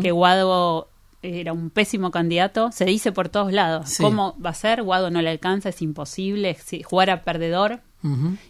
que 0.00 0.12
Guado 0.12 0.88
era 1.20 1.52
un 1.52 1.70
pésimo 1.70 2.12
candidato, 2.12 2.70
se 2.70 2.84
dice 2.84 3.10
por 3.10 3.28
todos 3.28 3.52
lados, 3.52 3.96
¿cómo 4.00 4.36
va 4.40 4.50
a 4.50 4.54
ser? 4.54 4.84
Guado 4.84 5.10
no 5.10 5.20
le 5.20 5.28
alcanza, 5.28 5.70
es 5.70 5.82
imposible, 5.82 6.56
jugar 6.84 7.10
a 7.10 7.24
perdedor. 7.24 7.80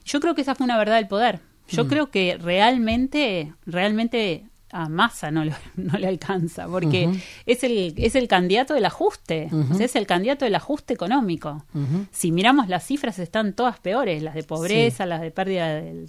Yo 0.04 0.21
creo 0.21 0.35
que 0.35 0.42
esa 0.42 0.54
fue 0.54 0.64
una 0.64 0.76
verdad 0.76 0.97
del 0.97 1.09
poder. 1.09 1.40
Yo 1.66 1.88
creo 1.88 2.11
que 2.11 2.37
realmente, 2.38 3.54
realmente 3.64 4.44
a 4.73 4.88
Massa 4.88 5.31
no, 5.31 5.45
no 5.76 5.99
le 5.99 6.07
alcanza, 6.07 6.67
porque 6.67 7.11
es, 7.47 7.62
el, 7.62 7.95
es 7.97 8.14
el 8.14 8.26
candidato 8.26 8.75
del 8.75 8.87
ajuste, 8.87 9.49
es 9.79 9.95
el 9.95 10.07
candidato 10.07 10.45
del 10.47 10.55
ajuste 10.55 10.95
económico. 10.95 11.64
Si 12.11 12.33
miramos 12.33 12.69
las 12.69 12.87
cifras 12.87 13.19
están 13.19 13.52
todas 13.52 13.79
peores, 13.79 14.23
las 14.23 14.35
de 14.35 14.43
pobreza, 14.43 15.07
las 15.07 15.21
de 15.21 15.31
pérdida 15.31 15.75
del 15.75 16.07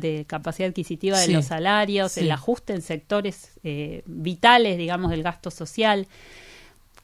de 0.00 0.24
capacidad 0.26 0.68
adquisitiva 0.68 1.18
de 1.18 1.28
los 1.28 1.46
salarios, 1.46 2.18
el 2.18 2.30
ajuste 2.30 2.74
en 2.74 2.82
sectores 2.82 3.52
eh, 3.62 4.02
vitales, 4.06 4.76
digamos, 4.76 5.10
del 5.10 5.22
gasto 5.22 5.50
social. 5.50 6.08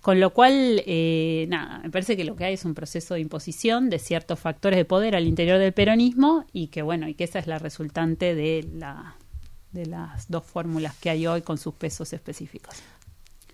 Con 0.01 0.19
lo 0.19 0.31
cual, 0.31 0.83
eh, 0.85 1.47
nada, 1.49 1.79
me 1.85 1.91
parece 1.91 2.17
que 2.17 2.25
lo 2.25 2.35
que 2.35 2.45
hay 2.45 2.55
es 2.55 2.65
un 2.65 2.75
proceso 2.75 3.15
de 3.15 3.21
imposición 3.21 3.89
de 3.89 4.01
ciertos 4.01 4.41
factores 4.41 4.77
de 4.77 4.85
poder 4.85 5.15
al 5.15 5.29
interior 5.29 5.61
del 5.61 5.73
peronismo 5.73 6.45
y 6.53 6.69
que, 6.69 6.83
bueno, 6.83 7.07
y 7.07 7.15
que 7.15 7.23
esa 7.23 7.39
es 7.39 7.47
la 7.47 7.61
resultante 7.61 8.35
de 8.35 8.69
la 8.75 9.15
de 9.73 9.87
las 9.87 10.31
dos 10.31 10.45
fórmulas 10.45 10.95
que 10.97 11.11
hay 11.11 11.27
hoy 11.27 11.43
con 11.43 11.59
sus 11.59 11.75
pesos 11.75 12.13
específicos. 12.13 12.75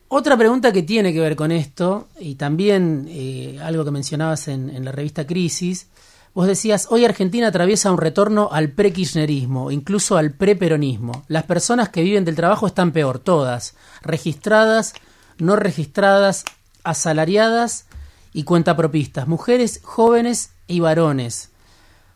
Otra 0.08 0.36
pregunta 0.36 0.72
que 0.72 0.82
tiene 0.82 1.12
que 1.12 1.20
ver 1.20 1.36
con 1.36 1.52
esto, 1.52 2.08
y 2.18 2.36
también 2.36 3.06
eh, 3.10 3.58
algo 3.62 3.84
que 3.84 3.90
mencionabas 3.90 4.48
en, 4.48 4.82
la 4.82 4.90
revista 4.90 5.26
Crisis, 5.26 5.88
vos 6.32 6.46
decías, 6.46 6.86
hoy 6.90 7.04
Argentina 7.04 7.48
atraviesa 7.48 7.92
un 7.92 7.98
retorno 7.98 8.48
al 8.50 8.70
pre-kirchnerismo, 8.70 9.70
incluso 9.70 10.16
al 10.16 10.32
pre-peronismo. 10.32 11.24
Las 11.28 11.44
personas 11.44 11.90
que 11.90 12.02
viven 12.02 12.24
del 12.24 12.36
trabajo 12.36 12.66
están 12.66 12.92
peor, 12.92 13.18
todas, 13.18 13.74
registradas, 14.00 14.94
no 15.36 15.56
registradas, 15.56 16.46
asalariadas 16.84 17.84
y 18.32 18.44
cuentapropistas, 18.44 19.28
mujeres, 19.28 19.80
jóvenes 19.84 20.52
y 20.66 20.80
varones. 20.80 21.50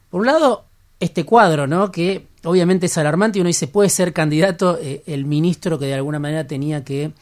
Por 0.09 0.23
un 0.23 0.29
lado, 0.29 0.65
este 0.99 1.25
cuadro, 1.25 1.67
¿no? 1.67 1.93
Que 1.93 2.27
obviamente 2.45 2.87
es 2.87 2.99
alarmante 2.99 3.39
y 3.39 3.41
uno 3.41 3.49
dice, 3.49 3.69
puede 3.69 3.89
ser 3.89 4.13
candidato 4.13 4.79
eh, 4.81 5.03
el 5.07 5.25
ministro 5.25 5.79
que 5.79 5.87
de 5.87 5.95
alguna 5.95 6.19
manera 6.19 6.47
tenía 6.47 6.85
que 6.85 7.13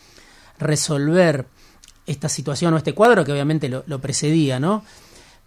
resolver 0.58 1.46
esta 2.06 2.28
situación 2.28 2.74
o 2.74 2.76
este 2.76 2.92
cuadro 2.92 3.24
que 3.24 3.32
obviamente 3.32 3.68
lo, 3.68 4.00
precedía, 4.00 4.58
¿no? 4.58 4.84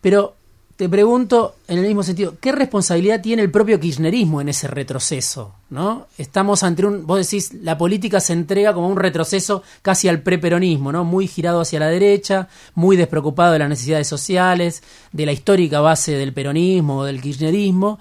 Pero 0.01 0.35
te 0.75 0.89
pregunto 0.89 1.55
en 1.67 1.79
el 1.79 1.85
mismo 1.85 2.03
sentido, 2.03 2.35
¿qué 2.39 2.51
responsabilidad 2.51 3.21
tiene 3.21 3.43
el 3.43 3.51
propio 3.51 3.79
kirchnerismo 3.79 4.41
en 4.41 4.49
ese 4.49 4.67
retroceso? 4.67 5.53
¿no? 5.69 6.07
Estamos 6.17 6.63
ante 6.63 6.85
un, 6.85 7.05
vos 7.05 7.19
decís, 7.19 7.53
la 7.53 7.77
política 7.77 8.19
se 8.19 8.33
entrega 8.33 8.73
como 8.73 8.87
un 8.87 8.97
retroceso 8.97 9.61
casi 9.81 10.07
al 10.07 10.21
preperonismo, 10.21 10.91
¿no? 10.91 11.03
muy 11.03 11.27
girado 11.27 11.61
hacia 11.61 11.79
la 11.79 11.87
derecha, 11.87 12.47
muy 12.73 12.97
despreocupado 12.97 13.53
de 13.53 13.59
las 13.59 13.69
necesidades 13.69 14.07
sociales, 14.07 14.81
de 15.11 15.25
la 15.25 15.31
histórica 15.31 15.79
base 15.79 16.13
del 16.13 16.33
peronismo 16.33 16.99
o 16.99 17.03
del 17.03 17.21
kirchnerismo, 17.21 17.99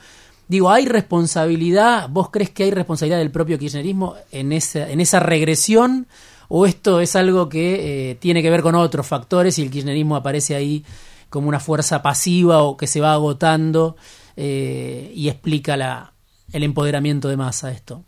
Digo, 0.49 0.71
¿hay 0.71 0.87
responsabilidad? 0.87 2.09
¿Vos 2.11 2.31
crees 2.31 2.51
que 2.51 2.65
hay 2.65 2.71
responsabilidad 2.71 3.19
del 3.19 3.31
propio 3.31 3.59
kirchnerismo 3.59 4.17
en 4.31 4.53
esa, 4.53 4.91
en 4.91 5.01
esa 5.01 5.21
regresión? 5.21 6.07
¿O 6.49 6.67
esto 6.67 7.01
es 7.01 7.17
algo 7.17 7.49
que 7.49 8.11
eh, 8.11 8.15
tiene 8.17 8.43
que 8.43 8.51
ver 8.51 8.63
con 8.63 8.75
otros 8.75 9.07
factores 9.07 9.59
y 9.59 9.63
el 9.63 9.71
kirchnerismo 9.71 10.17
aparece 10.17 10.55
ahí 10.55 10.85
como 11.31 11.49
una 11.49 11.61
fuerza 11.61 12.03
pasiva 12.03 12.63
o 12.63 12.77
que 12.77 12.87
se 12.87 13.01
va 13.01 13.15
agotando 13.15 13.97
eh, 14.37 15.11
y 15.15 15.29
explica 15.29 15.79
la, 15.79 16.13
el 16.53 16.63
empoderamiento 16.63 17.29
de 17.29 17.37
masa 17.37 17.71
esto? 17.71 18.05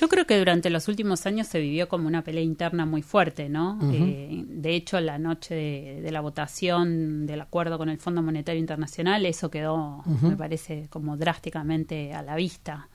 Yo 0.00 0.08
creo 0.08 0.26
que 0.26 0.38
durante 0.38 0.70
los 0.70 0.88
últimos 0.88 1.26
años 1.26 1.46
se 1.46 1.60
vivió 1.60 1.86
como 1.86 2.06
una 2.08 2.24
pelea 2.24 2.42
interna 2.42 2.86
muy 2.86 3.02
fuerte, 3.02 3.50
¿no? 3.50 3.78
Eh, 3.92 4.44
de 4.46 4.74
hecho, 4.74 4.98
la 4.98 5.18
noche 5.18 5.54
de, 6.02 6.10
la 6.10 6.22
votación 6.22 7.26
del 7.26 7.42
acuerdo 7.42 7.76
con 7.76 7.90
el 7.90 7.98
Fondo 7.98 8.22
Monetario 8.22 8.58
Internacional, 8.58 9.26
eso 9.26 9.50
quedó, 9.50 10.02
me 10.22 10.36
parece, 10.36 10.86
como 10.88 11.18
drásticamente 11.18 12.14
a 12.14 12.22
la 12.22 12.34
vista. 12.34 12.88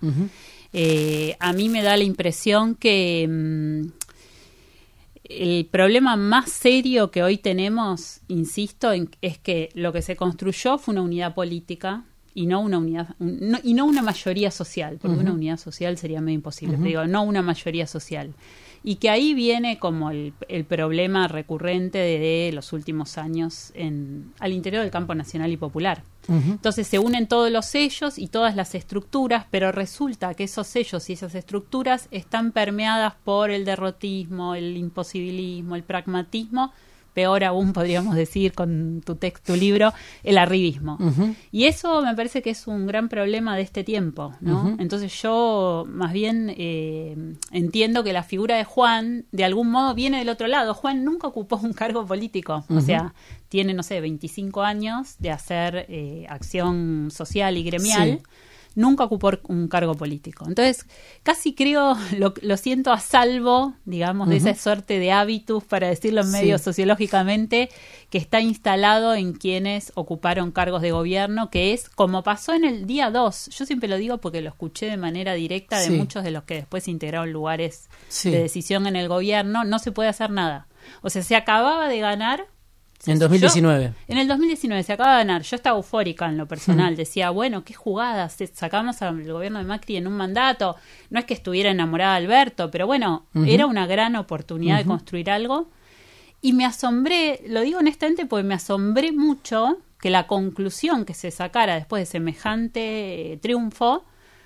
Eh, 0.74 1.38
a 1.39 1.53
mí 1.53 1.69
me 1.69 1.83
da 1.83 1.95
la 1.95 2.03
impresión 2.03 2.74
que 2.74 3.27
mm, 3.29 3.88
el 5.25 5.67
problema 5.67 6.15
más 6.15 6.51
serio 6.51 7.12
que 7.12 7.21
hoy 7.21 7.38
tenemos, 7.38 8.21
insisto, 8.29 8.91
es 9.21 9.38
que 9.38 9.69
lo 9.75 9.93
que 9.93 10.01
se 10.01 10.15
construyó 10.15 10.79
fue 10.79 10.93
una 10.93 11.03
unidad 11.03 11.35
política 11.35 12.03
y 12.36 12.46
no 12.46 12.60
una 12.60 12.77
unidad 12.77 13.15
y 13.63 13.74
no 13.74 13.86
una 13.86 14.01
mayoría 14.04 14.51
social 14.51 15.00
porque 15.01 15.18
una 15.18 15.32
unidad 15.32 15.58
social 15.58 15.98
sería 15.98 16.22
medio 16.22 16.36
imposible 16.36 16.77
digo 16.77 17.08
no 17.08 17.24
una 17.24 17.42
mayoría 17.42 17.88
social. 17.88 18.34
Y 18.88 18.98
que 18.98 19.10
ahí 19.10 19.34
viene 19.34 19.80
como 19.80 20.12
el, 20.12 20.34
problema 20.68 21.27
recurrente 21.27 21.98
de, 21.98 22.51
los 22.54 22.72
últimos 22.72 23.18
años 23.18 23.72
en 23.74 24.32
al 24.39 24.51
interior 24.54 24.84
del 24.84 24.92
campo 24.92 25.15
nacional 25.15 25.51
y 25.51 25.58
popular. 25.58 26.04
Entonces 26.27 26.88
se 26.88 27.00
unen 27.00 27.27
todos 27.27 27.51
los 27.51 27.65
sellos 27.65 28.20
y 28.20 28.27
todas 28.27 28.56
las 28.56 28.75
estructuras 28.75 29.46
pero 29.50 29.72
resulta 29.72 30.34
que 30.34 30.44
esos 30.44 30.68
sellos 30.68 31.10
y 31.10 31.13
esas 31.13 31.34
estructuras 31.36 32.08
están 32.12 32.51
permeadas 32.51 33.13
por 33.24 33.50
el 33.50 33.63
derrotismo 33.63 34.56
el 34.56 34.75
imposibilismo 34.75 35.75
el 35.75 35.84
pragmatismo 35.84 36.74
peor 37.15 37.43
aún 37.43 37.74
podríamos 37.74 38.15
decir 38.15 38.53
con 38.53 39.01
tu 39.03 39.15
texto, 39.15 39.53
tu 39.53 39.60
libro, 39.60 39.91
el 40.24 40.38
arribismo. 40.38 41.00
Y 41.51 41.63
eso 41.65 42.03
me 42.03 42.13
parece 42.13 42.43
que 42.43 42.51
es 42.51 42.67
un 42.67 42.86
gran 42.86 43.10
problema 43.10 43.55
de 43.55 43.63
este 43.63 43.84
tiempo, 43.84 44.36
¿no? 44.41 44.75
Entonces 44.77 45.19
yo 45.22 45.86
más 45.88 46.13
bien 46.13 46.53
eh, 46.55 47.15
entiendo 47.51 48.03
que 48.03 48.13
la 48.13 48.24
figura 48.24 48.57
de 48.57 48.65
Juan 48.65 49.25
de 49.31 49.45
algún 49.45 49.72
modo 49.72 49.95
viene 49.95 50.19
del 50.19 50.29
otro 50.29 50.48
lado. 50.48 50.74
Juan 50.75 51.03
nunca 51.03 51.27
ocupó 51.27 51.55
un 51.55 51.74
cargo 51.74 52.05
político, 52.05 52.65
o 52.69 52.81
sea, 52.81 53.13
tiene, 53.50 53.74
no 53.74 53.81
sé, 53.81 54.01
25 54.01 54.62
años 54.62 55.15
de 55.19 55.31
hacer 55.31 55.86
eh, 55.88 56.25
acción 56.29 57.10
social 57.12 57.57
y 57.57 57.63
gremial 57.63 58.22
nunca 58.75 59.05
ocupó 59.05 59.32
un 59.48 59.67
cargo 59.67 59.96
político. 59.96 60.46
Entonces, 60.48 60.86
casi 61.24 61.55
creo, 61.55 61.98
lo, 62.41 62.58
siento 62.58 62.91
a 62.91 63.00
salvo, 63.00 63.74
digamos, 63.86 64.29
de 64.29 64.38
esa 64.38 64.53
suerte 64.53 65.00
de 65.00 65.12
hábitus, 65.12 65.63
para 65.63 65.88
decirlo 65.88 66.22
en 66.22 66.32
medio 66.32 66.60
sociológicamente, 66.60 67.70
que 68.10 68.17
está 68.17 68.41
instalado 68.41 69.15
en 69.15 69.34
quienes 69.34 69.91
ocuparon 69.96 70.51
cargos 70.51 70.82
de 70.82 70.91
gobierno, 70.91 71.50
que 71.50 71.74
es 71.74 71.89
como 71.89 72.24
pasó 72.24 72.53
en 72.53 72.65
el 72.65 72.86
día 72.86 73.10
2. 73.10 73.50
Yo 73.50 73.65
siempre 73.65 73.89
lo 73.89 73.98
digo 73.98 74.20
porque 74.20 74.41
lo 74.41 74.50
escuché 74.50 74.88
de 74.88 74.98
manera 74.98 75.34
directa 75.34 75.79
de 75.79 75.89
muchos 75.91 76.24
de 76.24 76.32
los 76.32 76.44
que 76.44 76.55
después 76.55 76.88
integraron 76.88 77.32
lugares 77.32 77.89
de 78.24 78.39
decisión 78.41 78.88
en 78.88 78.96
el 78.96 79.08
gobierno, 79.08 79.63
no 79.63 79.79
se 79.79 79.91
puede 79.91 80.10
hacer 80.10 80.29
nada. 80.29 80.67
O 81.01 81.10
sea, 81.10 81.24
se 81.24 81.36
acababa 81.36 81.88
de 81.88 82.00
ganar 82.00 82.48
en 83.07 83.19
2019. 83.19 83.93
en 84.07 84.17
el 84.17 84.27
2019 84.27 84.83
se 84.83 84.93
acaba 84.93 85.13
de 85.13 85.17
ganar. 85.19 85.41
Yo 85.43 85.55
estaba 85.55 85.77
eufórica 85.77 86.27
en 86.27 86.38
lo 86.38 86.47
personal. 86.47 86.95
Decía, 86.95 87.29
bueno, 87.29 87.63
qué 87.63 87.74
jugadas. 87.74 88.38
Sacamos 88.53 89.01
al 89.01 89.24
gobierno 89.31 89.59
de 89.59 89.65
Macri 89.65 89.97
en 89.97 90.07
un 90.07 90.13
mandato. 90.13 90.75
No 91.09 91.19
es 91.19 91.25
que 91.25 91.33
estuviera 91.33 91.71
enamorada 91.71 92.19
de 92.19 92.25
Alberto, 92.25 92.71
pero 92.71 92.88
bueno, 92.88 93.25
era 93.45 93.65
una 93.65 93.88
gran 93.88 94.15
oportunidad 94.15 94.77
de 94.77 94.85
construir 94.85 95.29
algo. 95.29 95.67
Y 96.41 96.53
me 96.53 96.65
asombré, 96.65 97.41
lo 97.47 97.62
digo 97.62 97.79
honestamente 97.79 98.25
porque 98.25 98.43
me 98.43 98.53
asombré 98.53 99.12
mucho 99.12 99.79
que 100.00 100.12
la 100.12 100.27
conclusión 100.27 101.05
que 101.05 101.15
se 101.15 101.31
sacara 101.31 101.74
después 101.75 102.01
de 102.01 102.05
semejante 102.05 103.33
eh, 103.33 103.38
triunfo 103.38 104.03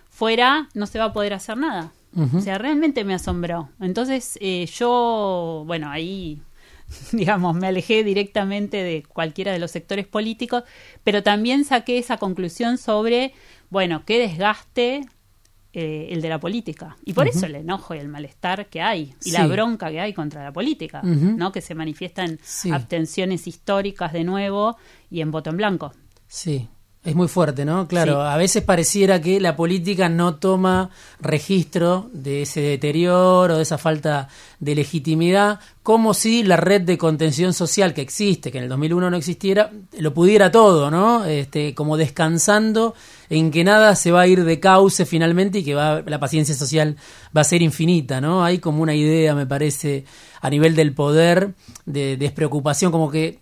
fuera 0.09 0.69
no 0.73 0.85
se 0.85 0.99
va 0.99 1.05
a 1.05 1.13
poder 1.13 1.33
hacer 1.33 1.57
nada. 1.57 1.91
O 2.35 2.39
sea, 2.39 2.57
realmente 2.57 3.03
me 3.03 3.13
asombró. 3.13 3.69
Entonces, 3.79 4.39
eh, 4.41 4.65
yo, 4.73 5.63
bueno, 5.67 5.91
ahí 5.91 6.41
digamos, 7.11 7.55
me 7.55 7.67
alejé 7.67 8.03
directamente 8.03 8.77
de 8.83 9.03
cualquiera 9.03 9.51
de 9.51 9.59
los 9.59 9.71
sectores 9.71 10.07
políticos, 10.07 10.63
pero 11.03 11.23
también 11.23 11.65
saqué 11.65 11.97
esa 11.97 12.17
conclusión 12.17 12.77
sobre, 12.77 13.33
bueno, 13.69 14.03
qué 14.05 14.19
desgaste 14.19 15.01
eh, 15.73 16.07
el 16.11 16.21
de 16.21 16.29
la 16.29 16.39
política. 16.39 16.97
Y 17.05 17.13
por 17.13 17.27
eso 17.27 17.45
el 17.45 17.55
enojo 17.55 17.93
y 17.93 17.99
el 17.99 18.07
malestar 18.07 18.67
que 18.67 18.81
hay, 18.81 19.13
y 19.23 19.31
la 19.31 19.45
bronca 19.45 19.91
que 19.91 19.99
hay 19.99 20.13
contra 20.13 20.43
la 20.43 20.51
política, 20.51 21.01
¿no? 21.03 21.51
Que 21.51 21.61
se 21.61 21.75
manifiesta 21.75 22.25
en 22.25 22.39
abstenciones 22.73 23.47
históricas 23.47 24.13
de 24.13 24.23
nuevo 24.23 24.77
y 25.11 25.21
en 25.21 25.31
voto 25.31 25.51
en 25.51 25.57
blanco. 25.57 25.93
Sí, 26.27 26.69
es 27.01 27.15
muy 27.15 27.29
fuerte, 27.29 27.63
¿no? 27.63 27.87
Claro, 27.87 28.21
a 28.21 28.35
veces 28.35 28.61
pareciera 28.61 29.21
que 29.21 29.39
la 29.39 29.55
política 29.55 30.09
no 30.09 30.35
toma 30.35 30.89
registro 31.21 32.09
de 32.11 32.41
ese 32.41 32.59
deterioro, 32.59 33.55
de 33.55 33.63
esa 33.63 33.77
falta 33.77 34.27
de 34.59 34.75
legitimidad, 34.75 35.61
como 35.81 36.13
si 36.13 36.43
la 36.43 36.57
red 36.57 36.81
de 36.81 36.97
contención 36.97 37.53
social 37.53 37.93
que 37.93 38.01
existe, 38.01 38.51
que 38.51 38.57
en 38.57 38.65
el 38.65 38.69
2001 38.69 39.11
no 39.11 39.15
existiera, 39.15 39.71
lo 39.97 40.13
pudiera 40.13 40.51
todo, 40.51 40.91
¿no? 40.91 41.23
Este, 41.23 41.73
como 41.73 41.95
descansando 41.95 42.95
en 43.29 43.49
que 43.49 43.63
nada 43.63 43.95
se 43.95 44.11
va 44.11 44.21
a 44.21 44.27
ir 44.27 44.43
de 44.43 44.59
cauce 44.59 45.05
finalmente 45.05 45.59
y 45.59 45.63
que 45.63 45.75
va, 45.75 46.01
la 46.05 46.19
paciencia 46.19 46.53
social 46.53 46.97
va 47.35 47.41
a 47.41 47.45
ser 47.45 47.61
infinita, 47.61 48.19
¿no? 48.19 48.43
Hay 48.43 48.59
como 48.59 48.83
una 48.83 48.93
idea, 48.93 49.33
me 49.35 49.47
parece, 49.47 50.03
a 50.41 50.49
nivel 50.49 50.75
del 50.75 50.93
poder, 50.93 51.53
de 51.85 52.17
despreocupación, 52.17 52.91
como 52.91 53.09
que 53.09 53.39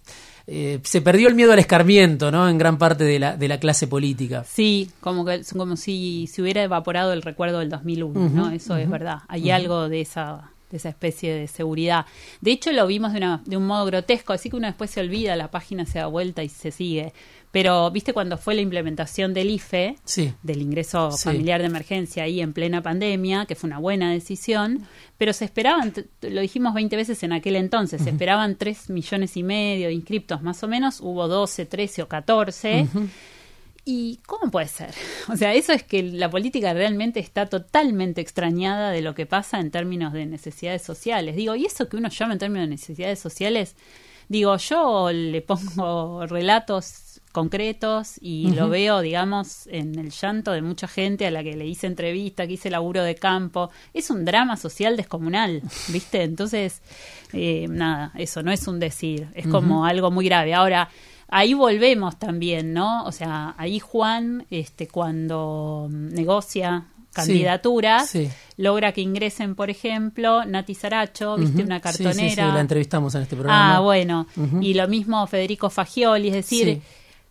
eh, 0.49 0.79
se 0.83 1.01
perdió 1.01 1.27
el 1.27 1.35
miedo 1.35 1.51
al 1.51 1.59
escarmiento, 1.59 2.31
¿no? 2.31 2.47
En 2.47 2.57
gran 2.57 2.77
parte 2.77 3.03
de 3.03 3.19
la, 3.19 3.35
de 3.35 3.49
la 3.49 3.59
clase 3.59 3.85
política. 3.85 4.45
Sí, 4.45 4.89
como 5.01 5.25
que 5.25 5.41
como 5.55 5.75
si 5.75 6.27
se 6.27 6.41
hubiera 6.41 6.63
evaporado 6.63 7.11
el 7.11 7.21
recuerdo 7.21 7.59
del 7.59 7.69
2001, 7.69 8.29
¿no? 8.29 8.49
Eso 8.51 8.77
es 8.77 8.89
verdad. 8.89 9.19
Hay 9.27 9.51
algo 9.51 9.89
de 9.89 10.01
esa 10.01 10.51
de 10.69 10.77
esa 10.77 10.89
especie 10.89 11.33
de 11.33 11.47
seguridad. 11.47 12.05
De 12.41 12.51
hecho, 12.51 12.71
lo 12.71 12.85
vimos 12.87 13.13
de, 13.13 13.19
una, 13.19 13.41
de 13.45 13.55
un 13.55 13.65
modo 13.65 13.85
grotesco, 13.85 14.33
así 14.33 14.49
que 14.49 14.57
uno 14.57 14.67
después 14.67 14.89
se 14.89 14.99
olvida, 14.99 15.35
la 15.35 15.49
página 15.49 15.85
se 15.85 15.99
da 15.99 16.07
vuelta 16.07 16.43
y 16.43 16.49
se 16.49 16.71
sigue. 16.71 17.13
Pero, 17.51 17.89
viste, 17.91 18.13
cuando 18.13 18.37
fue 18.37 18.55
la 18.55 18.61
implementación 18.61 19.33
del 19.33 19.49
IFE, 19.49 19.95
del 20.43 20.61
ingreso 20.61 21.11
familiar 21.11 21.61
de 21.61 21.67
emergencia 21.67 22.23
ahí 22.23 22.41
en 22.41 22.53
plena 22.53 22.81
pandemia, 22.83 23.45
que 23.45 23.55
fue 23.55 23.67
una 23.67 23.79
buena 23.79 24.11
decisión, 24.11 24.85
pero 25.17 25.33
se 25.33 25.45
esperaban, 25.45 25.93
lo 26.21 26.41
dijimos 26.41 26.73
20 26.73 26.95
veces 26.95 27.23
en 27.23 27.31
aquel 27.31 27.55
entonces, 27.55 28.01
se 28.01 28.09
esperaban 28.09 28.57
3 28.57 28.89
millones 28.89 29.37
y 29.37 29.43
medio 29.43 29.87
de 29.87 29.93
inscriptos 29.93 30.41
más 30.41 30.61
o 30.63 30.67
menos, 30.67 30.99
hubo 30.99 31.27
12, 31.27 31.65
13 31.65 32.01
o 32.03 32.07
14. 32.07 32.87
¿Y 33.89 34.19
cómo 34.25 34.51
puede 34.51 34.67
ser? 34.67 34.93
O 35.29 35.37
sea, 35.37 35.53
eso 35.53 35.71
es 35.71 35.81
que 35.83 36.03
la 36.03 36.29
política 36.29 36.73
realmente 36.73 37.21
está 37.21 37.45
totalmente 37.45 38.19
extrañada 38.19 38.91
de 38.91 39.01
lo 39.01 39.15
que 39.15 39.25
pasa 39.25 39.61
en 39.61 39.71
términos 39.71 40.11
de 40.11 40.25
necesidades 40.25 40.81
sociales. 40.81 41.37
Digo, 41.37 41.55
y 41.55 41.65
eso 41.65 41.87
que 41.87 41.95
uno 41.95 42.09
llama 42.09 42.33
en 42.33 42.39
términos 42.39 42.67
de 42.67 42.71
necesidades 42.71 43.19
sociales, 43.19 43.75
digo, 44.27 44.57
yo 44.57 45.09
le 45.13 45.41
pongo 45.41 46.25
relatos 46.27 47.06
concretos 47.37 48.15
y 48.19 48.49
lo 48.55 48.67
veo, 48.67 48.99
digamos, 49.01 49.67
en 49.67 49.99
el 49.99 50.09
llanto 50.09 50.53
de 50.53 50.63
mucha 50.63 50.87
gente 50.87 51.27
a 51.27 51.29
la 51.29 51.43
que 51.43 51.55
le 51.55 51.67
hice 51.67 51.85
entrevista, 51.85 52.47
que 52.47 52.53
hice 52.53 52.71
laburo 52.71 53.03
de 53.03 53.13
campo. 53.13 53.69
Es 53.93 54.09
un 54.09 54.25
drama 54.25 54.57
social 54.57 54.97
descomunal, 54.97 55.61
¿viste? 55.89 56.23
Entonces, 56.23 56.81
eh, 57.33 57.67
nada, 57.69 58.11
eso 58.15 58.41
no 58.41 58.51
es 58.51 58.67
un 58.67 58.79
decir, 58.79 59.27
es 59.35 59.45
como 59.45 59.85
algo 59.85 60.09
muy 60.09 60.25
grave. 60.25 60.55
Ahora, 60.55 60.89
ahí 61.27 61.53
volvemos 61.53 62.17
también, 62.17 62.73
¿no? 62.73 63.05
O 63.05 63.11
sea, 63.11 63.53
ahí 63.59 63.77
Juan, 63.77 64.47
este, 64.49 64.87
cuando 64.87 65.89
negocia 65.91 66.87
candidaturas, 67.13 68.17
logra 68.57 68.93
que 68.93 69.01
ingresen, 69.01 69.53
por 69.53 69.69
ejemplo, 69.69 70.43
Nati 70.43 70.73
Saracho, 70.73 71.37
viste, 71.37 71.61
una 71.61 71.79
cartonera. 71.81 72.47
Sí, 72.47 72.51
la 72.51 72.61
entrevistamos 72.61 73.13
en 73.13 73.21
este 73.21 73.35
programa. 73.35 73.75
Ah, 73.75 73.79
bueno. 73.79 74.25
Y 74.59 74.73
lo 74.73 74.87
mismo 74.87 75.25
Federico 75.27 75.69
Fagioli, 75.69 76.29
es 76.29 76.33
decir, 76.33 76.81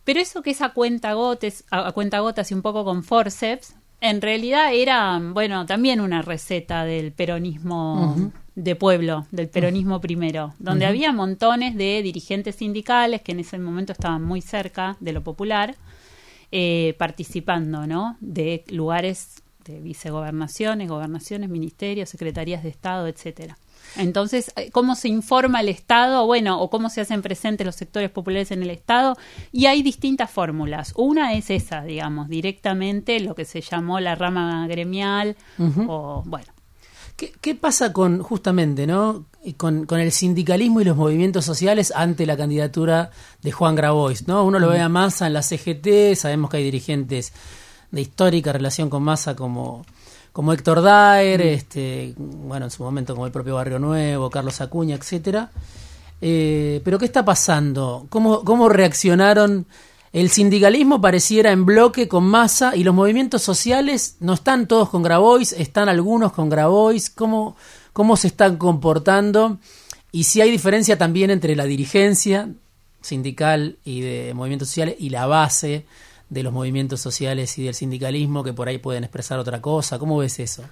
pero 0.06 0.20
eso 0.20 0.40
que 0.40 0.50
es 0.50 0.62
a 0.62 0.68
cuenta 0.68 1.14
gotas, 1.14 1.64
a, 1.72 1.90
cuenta 1.90 2.20
gotas 2.20 2.52
y 2.52 2.54
un 2.54 2.62
poco 2.62 2.84
con 2.84 3.02
forceps, 3.02 3.74
en 4.00 4.22
realidad 4.22 4.72
era, 4.72 5.20
bueno, 5.20 5.66
también 5.66 6.00
una 6.00 6.22
receta 6.22 6.84
del 6.84 7.10
peronismo 7.10 8.30
de 8.54 8.76
pueblo, 8.76 9.26
del 9.32 9.48
peronismo 9.48 10.00
primero, 10.00 10.54
donde 10.60 10.86
había 10.86 11.12
montones 11.12 11.74
de 11.74 12.02
dirigentes 12.02 12.54
sindicales 12.54 13.20
que 13.22 13.32
en 13.32 13.40
ese 13.40 13.58
momento 13.58 13.92
estaban 13.92 14.22
muy 14.22 14.42
cerca 14.42 14.96
de 15.00 15.12
lo 15.12 15.24
popular, 15.24 15.74
eh, 16.52 16.94
participando, 16.98 17.88
¿no? 17.88 18.16
De 18.20 18.62
lugares 18.68 19.42
de 19.64 19.80
vicegobernaciones, 19.80 20.88
gobernaciones, 20.88 21.50
ministerios, 21.50 22.10
secretarías 22.10 22.62
de 22.62 22.68
Estado, 22.68 23.08
etcétera. 23.08 23.58
Entonces, 23.98 24.52
eh, 24.56 24.70
¿cómo 24.70 24.94
se 24.94 25.08
informa 25.08 25.60
el 25.60 25.68
Estado? 25.68 26.26
Bueno, 26.26 26.60
o 26.60 26.70
cómo 26.70 26.90
se 26.90 27.00
hacen 27.00 27.22
presentes 27.22 27.66
los 27.66 27.76
sectores 27.76 28.10
populares 28.10 28.50
en 28.50 28.62
el 28.62 28.70
Estado. 28.70 29.16
Y 29.52 29.66
hay 29.66 29.82
distintas 29.82 30.30
fórmulas. 30.30 30.92
Una 30.96 31.34
es 31.34 31.50
esa, 31.50 31.82
digamos, 31.82 32.28
directamente 32.28 33.20
lo 33.20 33.34
que 33.34 33.44
se 33.44 33.60
llamó 33.60 34.00
la 34.00 34.14
rama 34.14 34.66
gremial 34.68 35.36
o, 35.86 36.22
bueno. 36.26 36.46
¿Qué, 37.16 37.54
pasa 37.54 37.94
con, 37.94 38.22
justamente, 38.22 38.86
¿no? 38.86 39.24
Con, 39.56 39.86
con, 39.86 40.00
el 40.00 40.12
sindicalismo 40.12 40.82
y 40.82 40.84
los 40.84 40.98
movimientos 40.98 41.46
sociales 41.46 41.90
ante 41.96 42.26
la 42.26 42.36
candidatura 42.36 43.10
de 43.40 43.52
Juan 43.52 43.74
Grabois, 43.74 44.28
¿no? 44.28 44.44
Uno 44.44 44.58
lo 44.58 44.68
ve 44.68 44.80
a 44.80 44.90
Massa 44.90 45.26
en 45.26 45.32
la 45.32 45.40
CGT, 45.40 46.14
sabemos 46.14 46.50
que 46.50 46.58
hay 46.58 46.64
dirigentes 46.64 47.32
de 47.90 48.02
histórica 48.02 48.52
relación 48.52 48.90
con 48.90 49.02
Massa 49.02 49.34
como 49.34 49.86
como 50.36 50.52
Héctor 50.52 50.82
Daer, 50.82 51.40
mm. 51.40 51.48
este, 51.48 52.14
bueno, 52.18 52.66
en 52.66 52.70
su 52.70 52.82
momento 52.82 53.14
como 53.14 53.24
el 53.24 53.32
propio 53.32 53.54
Barrio 53.54 53.78
Nuevo, 53.78 54.28
Carlos 54.28 54.60
Acuña, 54.60 54.94
etcétera. 54.94 55.50
Eh, 56.20 56.82
pero 56.84 56.98
¿qué 56.98 57.06
está 57.06 57.24
pasando? 57.24 58.04
¿Cómo, 58.10 58.44
¿Cómo 58.44 58.68
reaccionaron? 58.68 59.64
El 60.12 60.28
sindicalismo 60.28 61.00
pareciera 61.00 61.52
en 61.52 61.64
bloque 61.64 62.06
con 62.06 62.24
masa 62.24 62.76
y 62.76 62.84
los 62.84 62.94
movimientos 62.94 63.40
sociales 63.40 64.16
no 64.20 64.34
están 64.34 64.68
todos 64.68 64.90
con 64.90 65.02
Grabois, 65.02 65.54
están 65.54 65.88
algunos 65.88 66.32
con 66.34 66.50
Grabois. 66.50 67.08
¿Cómo, 67.08 67.56
¿Cómo 67.94 68.14
se 68.18 68.26
están 68.26 68.58
comportando? 68.58 69.56
Y 70.12 70.24
si 70.24 70.42
hay 70.42 70.50
diferencia 70.50 70.98
también 70.98 71.30
entre 71.30 71.56
la 71.56 71.64
dirigencia 71.64 72.50
sindical 73.00 73.78
y 73.86 74.02
de 74.02 74.34
movimientos 74.34 74.68
sociales 74.68 74.96
y 74.98 75.08
la 75.08 75.24
base 75.24 75.86
de 76.28 76.42
los 76.42 76.52
movimientos 76.52 77.00
sociales 77.00 77.56
y 77.58 77.64
del 77.64 77.74
sindicalismo 77.74 78.42
que 78.42 78.52
por 78.52 78.68
ahí 78.68 78.78
pueden 78.78 79.04
expresar 79.04 79.38
otra 79.38 79.60
cosa. 79.60 79.98
¿Cómo 79.98 80.18
ves 80.18 80.38
eso? 80.38 80.64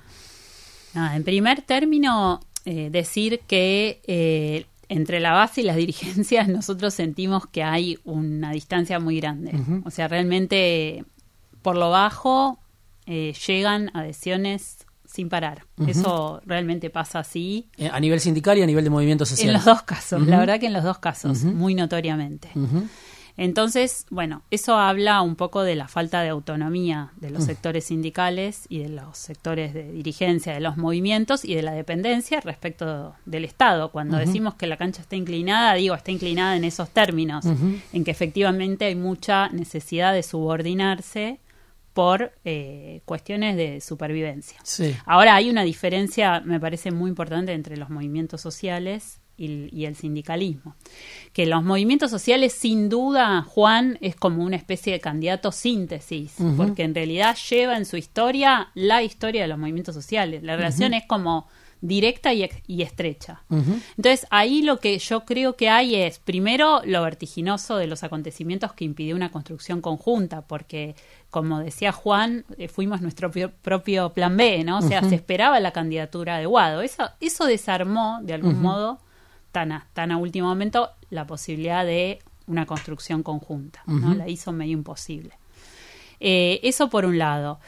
en 0.94 1.24
primer 1.24 1.62
término, 1.62 2.40
eh, 2.64 2.88
decir 2.88 3.40
que 3.48 4.00
eh, 4.06 4.66
entre 4.88 5.18
la 5.18 5.32
base 5.32 5.62
y 5.62 5.64
las 5.64 5.76
dirigencias 5.84 6.48
nosotros 6.48 6.94
sentimos 6.94 7.46
que 7.48 7.62
hay 7.62 7.98
una 8.04 8.52
distancia 8.52 9.00
muy 9.00 9.16
grande. 9.16 9.52
O 9.84 9.90
sea, 9.90 10.08
realmente 10.08 11.04
por 11.62 11.76
lo 11.76 11.90
bajo 11.90 12.58
eh, 13.06 13.34
llegan 13.46 13.90
adhesiones 13.94 14.86
sin 15.04 15.28
parar. 15.28 15.64
Eso 15.86 16.40
realmente 16.44 16.90
pasa 16.90 17.20
así. 17.20 17.68
A 17.90 18.00
nivel 18.00 18.18
sindical 18.20 18.58
y 18.58 18.62
a 18.62 18.66
nivel 18.66 18.82
de 18.82 18.90
movimientos 18.90 19.28
sociales. 19.28 19.50
En 19.50 19.54
los 19.54 19.64
dos 19.64 19.82
casos, 19.82 20.26
la 20.26 20.38
verdad 20.38 20.58
que 20.58 20.66
en 20.66 20.72
los 20.72 20.82
dos 20.82 20.98
casos, 20.98 21.44
muy 21.44 21.74
notoriamente. 21.74 22.50
Entonces, 23.36 24.06
bueno, 24.10 24.42
eso 24.50 24.76
habla 24.76 25.20
un 25.20 25.34
poco 25.34 25.64
de 25.64 25.74
la 25.74 25.88
falta 25.88 26.22
de 26.22 26.28
autonomía 26.28 27.10
de 27.16 27.30
los 27.30 27.42
mm. 27.42 27.46
sectores 27.46 27.84
sindicales 27.86 28.66
y 28.68 28.78
de 28.78 28.88
los 28.90 29.18
sectores 29.18 29.74
de 29.74 29.90
dirigencia 29.90 30.52
de 30.52 30.60
los 30.60 30.76
movimientos 30.76 31.44
y 31.44 31.54
de 31.54 31.62
la 31.62 31.72
dependencia 31.72 32.40
respecto 32.40 33.16
del 33.24 33.44
Estado. 33.44 33.90
Cuando 33.90 34.18
decimos 34.18 34.54
que 34.54 34.68
la 34.68 34.76
cancha 34.76 35.02
está 35.02 35.16
inclinada, 35.16 35.74
digo, 35.74 35.94
está 35.96 36.12
inclinada 36.12 36.56
en 36.56 36.64
esos 36.64 36.90
términos, 36.90 37.44
en 37.92 38.04
que 38.04 38.10
efectivamente 38.10 38.84
hay 38.84 38.94
mucha 38.94 39.48
necesidad 39.48 40.12
de 40.12 40.22
subordinarse 40.22 41.40
por 41.92 42.32
eh, 42.44 43.00
cuestiones 43.04 43.56
de 43.56 43.80
supervivencia. 43.80 44.58
Ahora 45.06 45.36
hay 45.36 45.48
una 45.48 45.62
diferencia, 45.62 46.40
me 46.40 46.60
parece 46.60 46.90
muy 46.90 47.08
importante, 47.08 47.52
entre 47.52 47.76
los 47.76 47.90
movimientos 47.90 48.40
sociales 48.40 49.20
y, 49.36 49.84
el 49.84 49.96
sindicalismo. 49.96 50.76
Que 51.32 51.46
los 51.46 51.62
movimientos 51.62 52.10
sociales, 52.10 52.52
sin 52.52 52.88
duda, 52.88 53.42
Juan 53.42 53.98
es 54.00 54.16
como 54.16 54.44
una 54.44 54.56
especie 54.56 54.92
de 54.92 55.00
candidato 55.00 55.52
síntesis, 55.52 56.34
porque 56.56 56.82
en 56.82 56.94
realidad 56.94 57.36
lleva 57.48 57.76
en 57.76 57.86
su 57.86 57.96
historia 57.96 58.70
la 58.74 59.02
historia 59.02 59.42
de 59.42 59.48
los 59.48 59.58
movimientos 59.58 59.94
sociales. 59.94 60.42
La 60.42 60.56
relación 60.56 60.94
es 60.94 61.04
como 61.06 61.46
directa 61.84 62.32
y, 62.32 62.82
estrecha. 62.82 63.42
Entonces, 63.50 64.26
ahí 64.30 64.62
lo 64.62 64.80
que 64.80 64.98
yo 64.98 65.26
creo 65.26 65.54
que 65.54 65.68
hay 65.68 65.96
es, 65.96 66.18
primero, 66.18 66.80
lo 66.84 67.02
vertiginoso 67.02 67.76
de 67.76 67.86
los 67.86 68.02
acontecimientos 68.02 68.72
que 68.72 68.86
impidió 68.86 69.14
una 69.14 69.30
construcción 69.30 69.82
conjunta, 69.82 70.42
porque, 70.42 70.96
como 71.28 71.58
decía 71.58 71.92
Juan, 71.92 72.46
eh, 72.56 72.68
fuimos 72.68 73.02
nuestro 73.02 73.30
propio 73.30 74.14
plan 74.14 74.34
B, 74.36 74.64
¿no? 74.64 74.78
O 74.78 74.82
sea, 74.82 75.02
se 75.02 75.14
esperaba 75.14 75.60
la 75.60 75.72
candidatura 75.72 76.38
de 76.38 76.46
Guado. 76.46 76.80
Eso, 76.80 77.10
eso 77.20 77.44
desarmó, 77.44 78.18
de 78.22 78.32
algún 78.32 78.62
modo, 78.62 78.98
tan 79.54 79.70
a, 79.70 79.86
tan 79.92 80.10
a 80.10 80.16
último 80.16 80.48
momento, 80.48 80.90
la 81.10 81.28
posibilidad 81.28 81.86
de 81.86 82.18
una 82.48 82.66
construcción 82.66 83.22
conjunta, 83.22 83.82
¿no? 83.86 84.12
La 84.14 84.28
hizo 84.28 84.52
medio 84.52 84.72
imposible. 84.72 85.30
Eh, 86.18 86.58
eso 86.64 86.90
por 86.90 87.06
un 87.06 87.18
lado. 87.18 87.60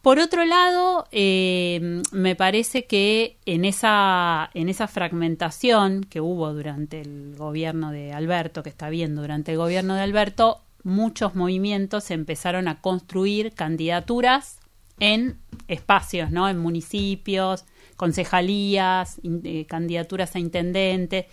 Por 0.00 0.20
otro 0.20 0.44
lado, 0.44 1.08
eh, 1.10 2.02
me 2.12 2.36
parece 2.36 2.84
que 2.84 3.36
en 3.46 3.64
esa, 3.64 4.50
en 4.54 4.68
esa 4.68 4.86
fragmentación 4.86 6.04
que 6.04 6.20
hubo 6.20 6.52
durante 6.54 7.00
el 7.00 7.34
gobierno 7.36 7.90
de 7.90 8.12
Alberto, 8.12 8.62
que 8.62 8.68
está 8.70 8.88
viendo 8.88 9.22
durante 9.22 9.52
el 9.52 9.58
gobierno 9.58 9.94
de 9.94 10.02
Alberto, 10.02 10.60
muchos 10.84 11.34
movimientos 11.34 12.10
empezaron 12.12 12.68
a 12.68 12.80
construir 12.80 13.54
candidaturas 13.54 14.60
en 15.00 15.38
espacios, 15.66 16.30
¿no? 16.30 16.48
En 16.48 16.58
municipios, 16.58 17.64
concejalías, 17.96 19.20
eh, 19.22 19.66
candidaturas 19.66 20.34
a 20.36 20.38
intendente. 20.38 21.28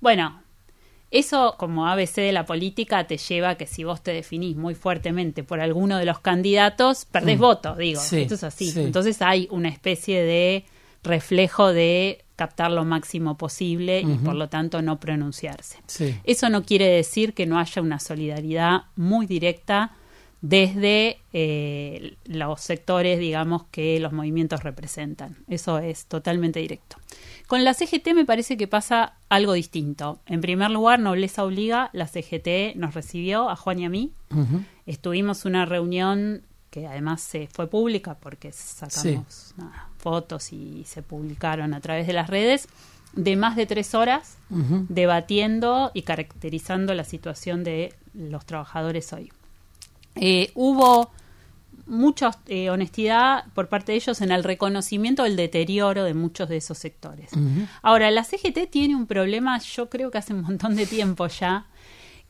Bueno, 0.00 0.42
eso, 1.10 1.54
como 1.58 1.86
ABC 1.86 2.16
de 2.16 2.32
la 2.32 2.44
política, 2.44 3.06
te 3.06 3.16
lleva 3.16 3.50
a 3.50 3.54
que 3.56 3.66
si 3.66 3.84
vos 3.84 4.02
te 4.02 4.12
definís 4.12 4.56
muy 4.56 4.74
fuertemente 4.74 5.44
por 5.44 5.60
alguno 5.60 5.98
de 5.98 6.04
los 6.04 6.18
candidatos, 6.18 7.04
perdés 7.04 7.38
mm. 7.38 7.40
voto, 7.40 7.76
digo. 7.76 8.00
Esto 8.00 8.34
es 8.34 8.44
así. 8.44 8.72
Entonces 8.76 9.22
hay 9.22 9.48
una 9.50 9.68
especie 9.68 10.22
de 10.22 10.64
reflejo 11.02 11.72
de 11.72 12.24
captar 12.34 12.70
lo 12.70 12.84
máximo 12.84 13.38
posible 13.38 14.00
y 14.00 14.18
por 14.18 14.34
lo 14.34 14.48
tanto 14.48 14.82
no 14.82 15.00
pronunciarse. 15.00 15.78
Eso 16.24 16.50
no 16.50 16.64
quiere 16.64 16.86
decir 16.86 17.32
que 17.32 17.46
no 17.46 17.58
haya 17.58 17.80
una 17.80 17.98
solidaridad 17.98 18.82
muy 18.96 19.26
directa 19.26 19.92
desde 20.48 21.18
eh, 21.32 22.16
los 22.24 22.60
sectores, 22.60 23.18
digamos, 23.18 23.64
que 23.72 23.98
los 23.98 24.12
movimientos 24.12 24.62
representan. 24.62 25.36
Eso 25.48 25.78
es 25.78 26.06
totalmente 26.06 26.60
directo. 26.60 26.98
Con 27.48 27.64
la 27.64 27.74
CGT 27.74 28.14
me 28.14 28.24
parece 28.24 28.56
que 28.56 28.68
pasa 28.68 29.14
algo 29.28 29.54
distinto. 29.54 30.20
En 30.26 30.40
primer 30.40 30.70
lugar, 30.70 31.00
Nobleza 31.00 31.44
Obliga, 31.44 31.90
la 31.92 32.06
CGT 32.06 32.76
nos 32.76 32.94
recibió 32.94 33.50
a 33.50 33.56
Juan 33.56 33.80
y 33.80 33.86
a 33.86 33.88
mí. 33.88 34.12
Estuvimos 34.86 35.46
una 35.46 35.64
reunión 35.66 36.42
que 36.70 36.86
además 36.86 37.22
se 37.22 37.48
fue 37.48 37.68
pública 37.68 38.14
porque 38.14 38.52
sacamos 38.52 39.54
fotos 39.98 40.52
y 40.52 40.84
se 40.86 41.02
publicaron 41.02 41.74
a 41.74 41.80
través 41.80 42.06
de 42.06 42.12
las 42.12 42.30
redes 42.30 42.68
de 43.14 43.34
más 43.34 43.56
de 43.56 43.66
tres 43.66 43.94
horas 43.94 44.36
debatiendo 44.48 45.90
y 45.94 46.02
caracterizando 46.02 46.94
la 46.94 47.04
situación 47.04 47.64
de 47.64 47.94
los 48.14 48.44
trabajadores 48.46 49.12
hoy. 49.12 49.32
Eh, 50.16 50.50
hubo 50.54 51.10
mucha 51.86 52.32
eh, 52.48 52.68
honestidad 52.70 53.44
por 53.54 53.68
parte 53.68 53.92
de 53.92 53.98
ellos 53.98 54.20
en 54.20 54.32
el 54.32 54.42
reconocimiento 54.42 55.22
del 55.22 55.36
deterioro 55.36 56.04
de 56.04 56.14
muchos 56.14 56.48
de 56.48 56.56
esos 56.56 56.78
sectores. 56.78 57.30
Ahora, 57.82 58.10
la 58.10 58.24
CGT 58.24 58.68
tiene 58.70 58.96
un 58.96 59.06
problema, 59.06 59.58
yo 59.60 59.88
creo 59.88 60.10
que 60.10 60.18
hace 60.18 60.34
un 60.34 60.42
montón 60.42 60.74
de 60.74 60.86
tiempo 60.86 61.28
ya, 61.28 61.66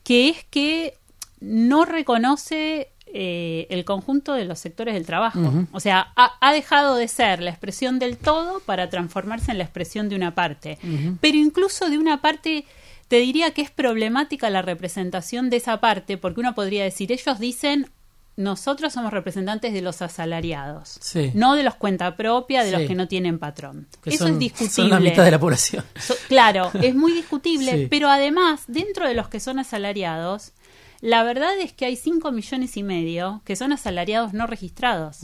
que 0.05 0.29
es 0.29 0.45
que 0.45 0.99
no 1.41 1.85
reconoce 1.85 2.91
eh, 3.07 3.67
el 3.71 3.85
conjunto 3.85 4.35
de 4.35 4.45
los 4.45 4.59
sectores 4.59 4.95
del 4.95 5.07
trabajo. 5.07 5.67
O 5.73 5.81
sea, 5.81 6.13
ha, 6.17 6.53
dejado 6.53 6.97
de 6.97 7.09
ser 7.09 7.41
la 7.41 7.51
expresión 7.51 7.99
del 7.99 8.19
todo 8.19 8.61
para 8.61 8.91
transformarse 8.91 9.53
en 9.53 9.59
la 9.59 9.65
expresión 9.65 10.09
de 10.09 10.17
una 10.17 10.35
parte. 10.35 10.79
Pero 11.21 11.39
incluso 11.39 11.89
de 11.89 11.99
una 11.99 12.21
parte 12.21 12.67
te 13.09 13.17
diría 13.17 13.53
que 13.53 13.63
es 13.63 13.71
problemática 13.71 14.51
la 14.51 14.63
representación 14.63 15.51
de 15.51 15.59
esa 15.59 15.81
parte, 15.81 16.19
porque 16.19 16.41
uno 16.41 16.55
podría 16.55 16.85
decir, 16.85 17.13
ellos 17.13 17.39
dicen 17.39 17.91
nosotros 18.37 18.93
somos 18.93 19.13
representantes 19.13 19.73
de 19.73 19.81
los 19.81 20.03
asalariados, 20.03 21.01
no 21.33 21.55
de 21.55 21.63
los 21.63 21.75
cuenta 21.75 22.17
propia, 22.17 22.65
de 22.65 22.71
los 22.71 22.83
que 22.83 22.95
no 22.95 23.09
tienen 23.09 23.39
patrón. 23.39 23.87
Eso 24.05 24.27
es 24.27 24.39
discutible. 24.39 24.71
Son 24.71 24.91
la 24.91 25.01
mitad 25.01 25.25
de 25.25 25.31
la 25.31 25.41
población. 25.41 25.85
claro, 26.29 26.71
es 26.83 26.95
muy 26.95 27.13
discutible, 27.15 27.89
pero 27.89 28.11
además, 28.11 28.65
dentro 28.67 29.09
de 29.09 29.15
los 29.15 29.29
que 29.29 29.41
son 29.41 29.59
asalariados, 29.59 30.53
la 31.01 31.23
verdad 31.23 31.59
es 31.61 31.73
que 31.73 31.85
hay 31.85 31.97
5 31.97 32.33
millones 32.33 32.77
y 32.77 32.83
medio 32.83 33.43
que 33.45 33.57
son 33.57 33.73
asalariados 33.73 34.33
no 34.33 34.47
registrados. 34.47 35.21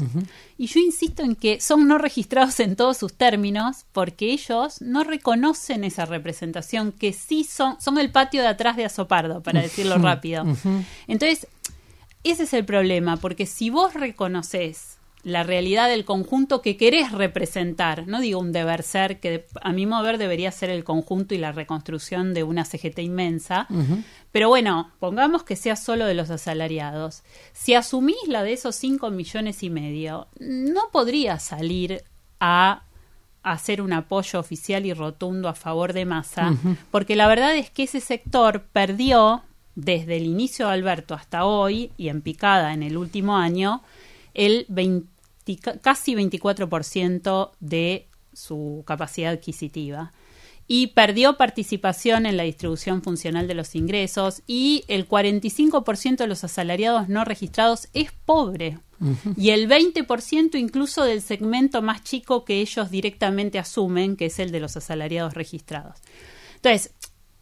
Y 0.58 0.66
yo 0.66 0.80
insisto 0.80 1.22
en 1.22 1.34
que 1.34 1.60
son 1.60 1.88
no 1.88 1.98
registrados 1.98 2.60
en 2.60 2.76
todos 2.76 2.98
sus 2.98 3.14
términos 3.14 3.84
porque 3.92 4.32
ellos 4.32 4.80
no 4.80 5.04
reconocen 5.04 5.84
esa 5.84 6.04
representación 6.04 6.92
que 6.92 7.12
sí 7.12 7.44
son, 7.44 7.80
son 7.80 7.98
el 7.98 8.10
patio 8.10 8.42
de 8.42 8.48
atrás 8.48 8.76
de 8.76 8.84
Azopardo, 8.84 9.42
para 9.42 9.62
decirlo 9.62 9.98
rápido. 9.98 10.44
Entonces, 11.06 11.46
ese 12.24 12.44
es 12.44 12.52
el 12.52 12.64
problema, 12.64 13.16
porque 13.16 13.46
si 13.46 13.70
vos 13.70 13.94
reconoces 13.94 14.91
la 15.24 15.44
realidad 15.44 15.88
del 15.88 16.04
conjunto 16.04 16.62
que 16.62 16.76
querés 16.76 17.12
representar, 17.12 18.08
no 18.08 18.20
digo 18.20 18.40
un 18.40 18.50
deber 18.50 18.82
ser, 18.82 19.20
que 19.20 19.46
a 19.60 19.72
mi 19.72 19.86
modo 19.86 20.02
ver 20.02 20.18
debería 20.18 20.50
ser 20.50 20.70
el 20.70 20.82
conjunto 20.82 21.34
y 21.34 21.38
la 21.38 21.52
reconstrucción 21.52 22.34
de 22.34 22.42
una 22.42 22.64
CGT 22.64 22.98
inmensa, 22.98 23.68
pero 24.32 24.48
bueno, 24.48 24.90
pongamos 24.98 25.44
que 25.44 25.54
sea 25.54 25.76
solo 25.76 26.06
de 26.06 26.14
los 26.14 26.30
asalariados. 26.30 27.22
Si 27.52 27.74
asumís 27.74 28.16
la 28.26 28.42
de 28.42 28.54
esos 28.54 28.74
5 28.76 29.10
millones 29.10 29.62
y 29.62 29.70
medio, 29.70 30.26
no 30.40 30.90
podría 30.90 31.38
salir 31.38 32.02
a 32.40 32.82
hacer 33.44 33.80
un 33.80 33.92
apoyo 33.92 34.40
oficial 34.40 34.86
y 34.86 34.92
rotundo 34.92 35.48
a 35.48 35.54
favor 35.54 35.92
de 35.92 36.04
Massa, 36.04 36.54
porque 36.90 37.14
la 37.14 37.28
verdad 37.28 37.56
es 37.56 37.70
que 37.70 37.84
ese 37.84 38.00
sector 38.00 38.64
perdió 38.72 39.42
desde 39.74 40.16
el 40.16 40.24
inicio 40.24 40.66
de 40.66 40.72
Alberto 40.72 41.14
hasta 41.14 41.44
hoy 41.44 41.92
y 41.96 42.08
en 42.08 42.22
picada 42.22 42.74
en 42.74 42.82
el 42.82 42.96
último 42.96 43.36
año 43.36 43.82
el 44.34 44.66
casi 45.80 46.14
24% 46.14 47.50
de 47.60 48.08
su 48.32 48.82
capacidad 48.86 49.32
adquisitiva. 49.32 50.12
Y 50.68 50.88
perdió 50.88 51.36
participación 51.36 52.24
en 52.24 52.36
la 52.36 52.44
distribución 52.44 53.02
funcional 53.02 53.48
de 53.48 53.54
los 53.54 53.74
ingresos 53.74 54.42
y 54.46 54.84
el 54.88 55.08
45% 55.08 56.16
de 56.16 56.26
los 56.26 56.44
asalariados 56.44 57.08
no 57.08 57.24
registrados 57.24 57.88
es 57.92 58.12
pobre. 58.24 58.78
Y 59.36 59.50
el 59.50 59.68
20% 59.68 60.54
incluso 60.54 61.04
del 61.04 61.20
segmento 61.20 61.82
más 61.82 62.04
chico 62.04 62.44
que 62.44 62.60
ellos 62.60 62.90
directamente 62.90 63.58
asumen, 63.58 64.16
que 64.16 64.26
es 64.26 64.38
el 64.38 64.52
de 64.52 64.60
los 64.60 64.76
asalariados 64.76 65.34
registrados. 65.34 65.98
Entonces, 66.54 66.94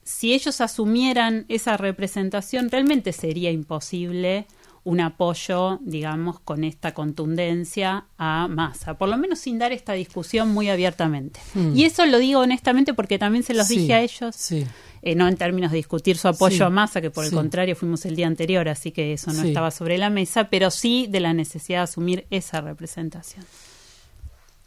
si 0.02 0.32
ellos 0.32 0.60
asumieran 0.62 1.44
esa 1.48 1.76
representación, 1.76 2.70
realmente 2.70 3.12
sería 3.12 3.50
imposible 3.50 4.46
un 4.82 5.00
apoyo, 5.00 5.78
digamos, 5.82 6.40
con 6.40 6.64
esta 6.64 6.94
contundencia 6.94 8.06
a 8.16 8.48
masa, 8.48 8.94
por 8.94 9.08
lo 9.08 9.18
menos 9.18 9.38
sin 9.38 9.58
dar 9.58 9.72
esta 9.72 9.92
discusión 9.92 10.52
muy 10.52 10.70
abiertamente. 10.70 11.40
Hmm. 11.54 11.76
Y 11.76 11.84
eso 11.84 12.06
lo 12.06 12.18
digo 12.18 12.40
honestamente 12.40 12.94
porque 12.94 13.18
también 13.18 13.44
se 13.44 13.54
los 13.54 13.68
dije 13.68 13.92
a 13.92 14.00
ellos, 14.00 14.52
eh, 14.52 15.14
no 15.14 15.28
en 15.28 15.36
términos 15.36 15.70
de 15.70 15.76
discutir 15.76 16.16
su 16.16 16.28
apoyo 16.28 16.64
a 16.64 16.70
masa, 16.70 17.00
que 17.00 17.10
por 17.10 17.24
el 17.24 17.30
contrario 17.30 17.76
fuimos 17.76 18.06
el 18.06 18.16
día 18.16 18.26
anterior, 18.26 18.68
así 18.68 18.90
que 18.90 19.12
eso 19.12 19.32
no 19.32 19.42
estaba 19.42 19.70
sobre 19.70 19.98
la 19.98 20.08
mesa, 20.08 20.48
pero 20.48 20.70
sí 20.70 21.06
de 21.08 21.20
la 21.20 21.34
necesidad 21.34 21.80
de 21.80 21.84
asumir 21.84 22.26
esa 22.30 22.60
representación. 22.60 23.44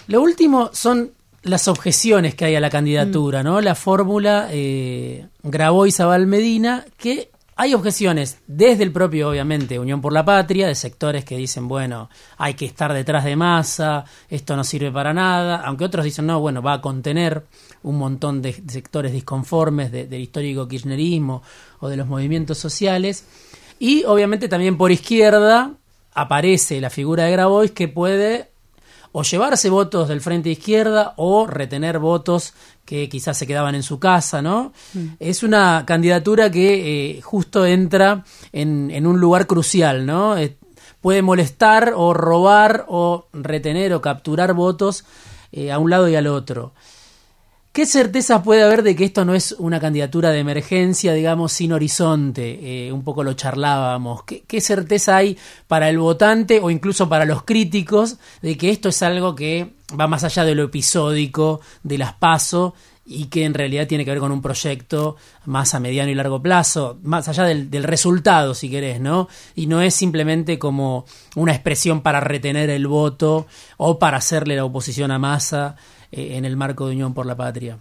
Lo 0.07 0.21
último 0.21 0.69
son 0.73 1.11
las 1.43 1.67
objeciones 1.67 2.35
que 2.35 2.45
hay 2.45 2.55
a 2.55 2.59
la 2.59 2.69
candidatura, 2.69 3.41
mm. 3.41 3.45
¿no? 3.45 3.61
La 3.61 3.75
fórmula 3.75 4.47
eh, 4.51 5.27
y 5.43 5.91
Zabal 5.91 6.27
Medina, 6.27 6.85
que 6.97 7.29
hay 7.63 7.73
objeciones 7.73 8.39
desde 8.45 8.83
el 8.83 8.91
propio, 8.91 9.29
obviamente, 9.29 9.79
Unión 9.79 10.01
por 10.01 10.11
la 10.11 10.25
Patria, 10.25 10.67
de 10.67 10.75
sectores 10.75 11.23
que 11.23 11.37
dicen, 11.37 11.69
bueno, 11.69 12.09
hay 12.37 12.55
que 12.55 12.65
estar 12.65 12.91
detrás 12.91 13.23
de 13.23 13.37
masa, 13.37 14.03
esto 14.29 14.57
no 14.57 14.65
sirve 14.65 14.91
para 14.91 15.13
nada, 15.13 15.61
aunque 15.63 15.85
otros 15.85 16.03
dicen, 16.03 16.25
no, 16.25 16.41
bueno, 16.41 16.61
va 16.61 16.73
a 16.73 16.81
contener 16.81 17.45
un 17.83 17.97
montón 17.97 18.41
de 18.41 18.51
sectores 18.67 19.13
disconformes 19.13 19.93
del 19.93 20.19
histórico 20.19 20.67
kirchnerismo 20.67 21.41
o 21.79 21.87
de 21.87 21.95
los 21.95 22.05
movimientos 22.05 22.57
sociales. 22.57 23.25
Y 23.79 24.03
obviamente 24.03 24.49
también 24.49 24.77
por 24.77 24.91
izquierda 24.91 25.71
aparece 26.13 26.81
la 26.81 26.89
figura 26.89 27.23
de 27.23 27.31
Grabois 27.31 27.71
que 27.71 27.87
puede 27.87 28.51
o 29.13 29.23
llevarse 29.23 29.69
votos 29.69 30.09
del 30.09 30.19
frente 30.19 30.49
izquierda 30.49 31.13
o 31.15 31.47
retener 31.47 31.99
votos 31.99 32.53
que 32.85 33.07
quizás 33.09 33.37
se 33.37 33.47
quedaban 33.47 33.75
en 33.75 33.83
su 33.83 33.99
casa, 33.99 34.41
¿no? 34.41 34.73
Mm. 34.93 35.07
Es 35.19 35.43
una 35.43 35.83
candidatura 35.85 36.51
que 36.51 37.17
eh, 37.17 37.21
justo 37.21 37.65
entra 37.65 38.23
en, 38.51 39.07
un 39.07 39.19
lugar 39.19 39.47
crucial, 39.47 40.05
¿no? 40.05 40.35
puede 41.01 41.21
molestar 41.21 41.93
o 41.97 42.13
robar 42.13 42.85
o 42.87 43.27
retener 43.33 43.93
o 43.93 44.01
capturar 44.01 44.53
votos 44.53 45.03
eh, 45.51 45.69
a 45.69 45.77
un 45.77 45.89
lado 45.89 46.07
y 46.07 46.15
al 46.15 46.27
otro. 46.27 46.73
¿Qué 47.73 47.87
certeza 47.87 48.43
puede 48.43 48.61
haber 48.61 48.83
de 48.83 48.95
que 48.95 49.03
esto 49.03 49.25
no 49.25 49.33
es 49.33 49.53
una 49.57 49.79
candidatura 49.79 50.29
de 50.29 50.37
emergencia, 50.37 51.11
digamos, 51.11 51.51
sin 51.51 51.73
horizonte? 51.73 52.87
Eh, 52.87 52.91
un 52.91 53.03
poco 53.03 53.23
lo 53.23 53.33
charlábamos. 53.33 54.23
¿Qué, 54.25 54.61
certeza 54.61 55.17
hay 55.17 55.39
para 55.67 55.89
el 55.89 55.97
votante 55.97 56.59
o 56.61 56.69
incluso 56.69 57.09
para 57.09 57.25
los 57.25 57.43
críticos 57.43 58.17
de 58.43 58.57
que 58.57 58.69
esto 58.69 58.89
es 58.89 59.01
algo 59.01 59.33
que 59.33 59.73
va 59.99 60.07
más 60.07 60.23
allá 60.23 60.43
de 60.43 60.55
lo 60.55 60.63
episódico, 60.63 61.61
de 61.83 61.97
las 61.97 62.13
pasos 62.13 62.73
y 63.05 63.25
que 63.25 63.43
en 63.43 63.53
realidad 63.53 63.87
tiene 63.87 64.05
que 64.05 64.11
ver 64.11 64.19
con 64.19 64.31
un 64.31 64.41
proyecto 64.41 65.17
más 65.45 65.73
a 65.73 65.79
mediano 65.79 66.09
y 66.09 66.15
largo 66.15 66.41
plazo, 66.41 66.99
más 67.03 67.27
allá 67.27 67.43
del, 67.43 67.69
del, 67.69 67.83
resultado, 67.83 68.53
si 68.53 68.69
querés, 68.69 69.01
¿no? 69.01 69.27
Y 69.55 69.67
no 69.67 69.81
es 69.81 69.93
simplemente 69.93 70.57
como 70.57 71.05
una 71.35 71.51
expresión 71.51 72.01
para 72.01 72.21
retener 72.21 72.69
el 72.69 72.87
voto 72.87 73.45
o 73.77 73.99
para 73.99 74.17
hacerle 74.17 74.55
la 74.55 74.65
oposición 74.65 75.11
a 75.11 75.19
masa 75.19 75.75
eh, 76.11 76.37
en 76.37 76.45
el 76.45 76.55
marco 76.55 76.87
de 76.87 76.93
Unión 76.93 77.13
por 77.13 77.25
la 77.25 77.35
Patria. 77.35 77.77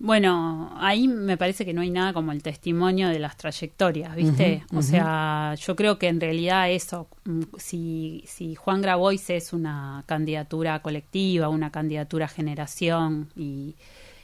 Bueno, 0.00 0.72
ahí 0.78 1.08
me 1.08 1.36
parece 1.36 1.64
que 1.64 1.72
no 1.72 1.80
hay 1.80 1.90
nada 1.90 2.12
como 2.12 2.30
el 2.30 2.40
testimonio 2.40 3.08
de 3.08 3.18
las 3.18 3.36
trayectorias, 3.36 4.14
¿viste? 4.14 4.62
o 4.72 4.80
sea, 4.80 5.54
yo 5.56 5.74
creo 5.74 5.98
que 5.98 6.06
en 6.06 6.20
realidad 6.20 6.70
eso, 6.70 7.08
mm, 7.24 7.42
si, 7.56 8.22
si 8.26 8.54
Juan 8.54 8.80
Grabois 8.80 9.28
es 9.30 9.52
una 9.52 10.04
candidatura 10.06 10.80
colectiva, 10.82 11.48
una 11.48 11.72
candidatura 11.72 12.28
generación 12.28 13.28
y, 13.34 13.74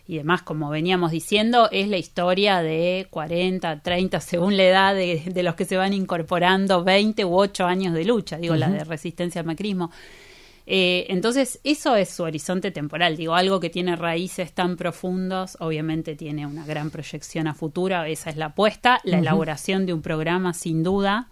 y 0.07 0.19
demás, 0.19 0.43
como 0.43 0.69
veníamos 0.69 1.11
diciendo, 1.11 1.69
es 1.73 1.89
la 1.89 1.97
historia 1.97 2.61
de 2.61 3.07
40, 3.11 3.81
30, 3.81 4.21
según 4.21 4.57
la 4.57 4.65
edad 4.65 4.95
de, 4.95 5.43
los 5.43 5.55
que 5.55 5.65
se 5.65 5.77
van 5.77 5.93
incorporando, 5.93 6.85
20 6.85 7.25
u 7.25 7.35
8 7.35 7.65
años 7.65 7.95
de 7.95 8.05
lucha, 8.05 8.37
digo, 8.37 8.55
la 8.55 8.69
de 8.69 8.85
resistencia 8.85 9.41
al 9.41 9.47
macrismo. 9.47 9.91
Eh, 10.67 11.07
entonces, 11.09 11.61
eso 11.63 11.95
es 11.97 12.09
su 12.09 12.23
horizonte 12.23 12.71
temporal. 12.71 13.17
Digo, 13.17 13.35
algo 13.35 13.61
que 13.61 13.71
tiene 13.71 13.97
raíces 13.97 14.53
tan 14.53 14.77
profundos, 14.77 15.57
obviamente 15.61 16.17
tiene 16.17 16.47
una 16.47 16.65
gran 16.65 16.91
proyección 16.91 17.47
a 17.47 17.55
futuro, 17.55 18.03
esa 18.05 18.31
es 18.31 18.37
la 18.37 18.47
apuesta, 18.47 19.01
la 19.05 19.19
elaboración 19.19 19.87
de 19.87 19.93
un 19.93 20.03
programa, 20.03 20.55
sin 20.55 20.83
duda. 20.83 21.29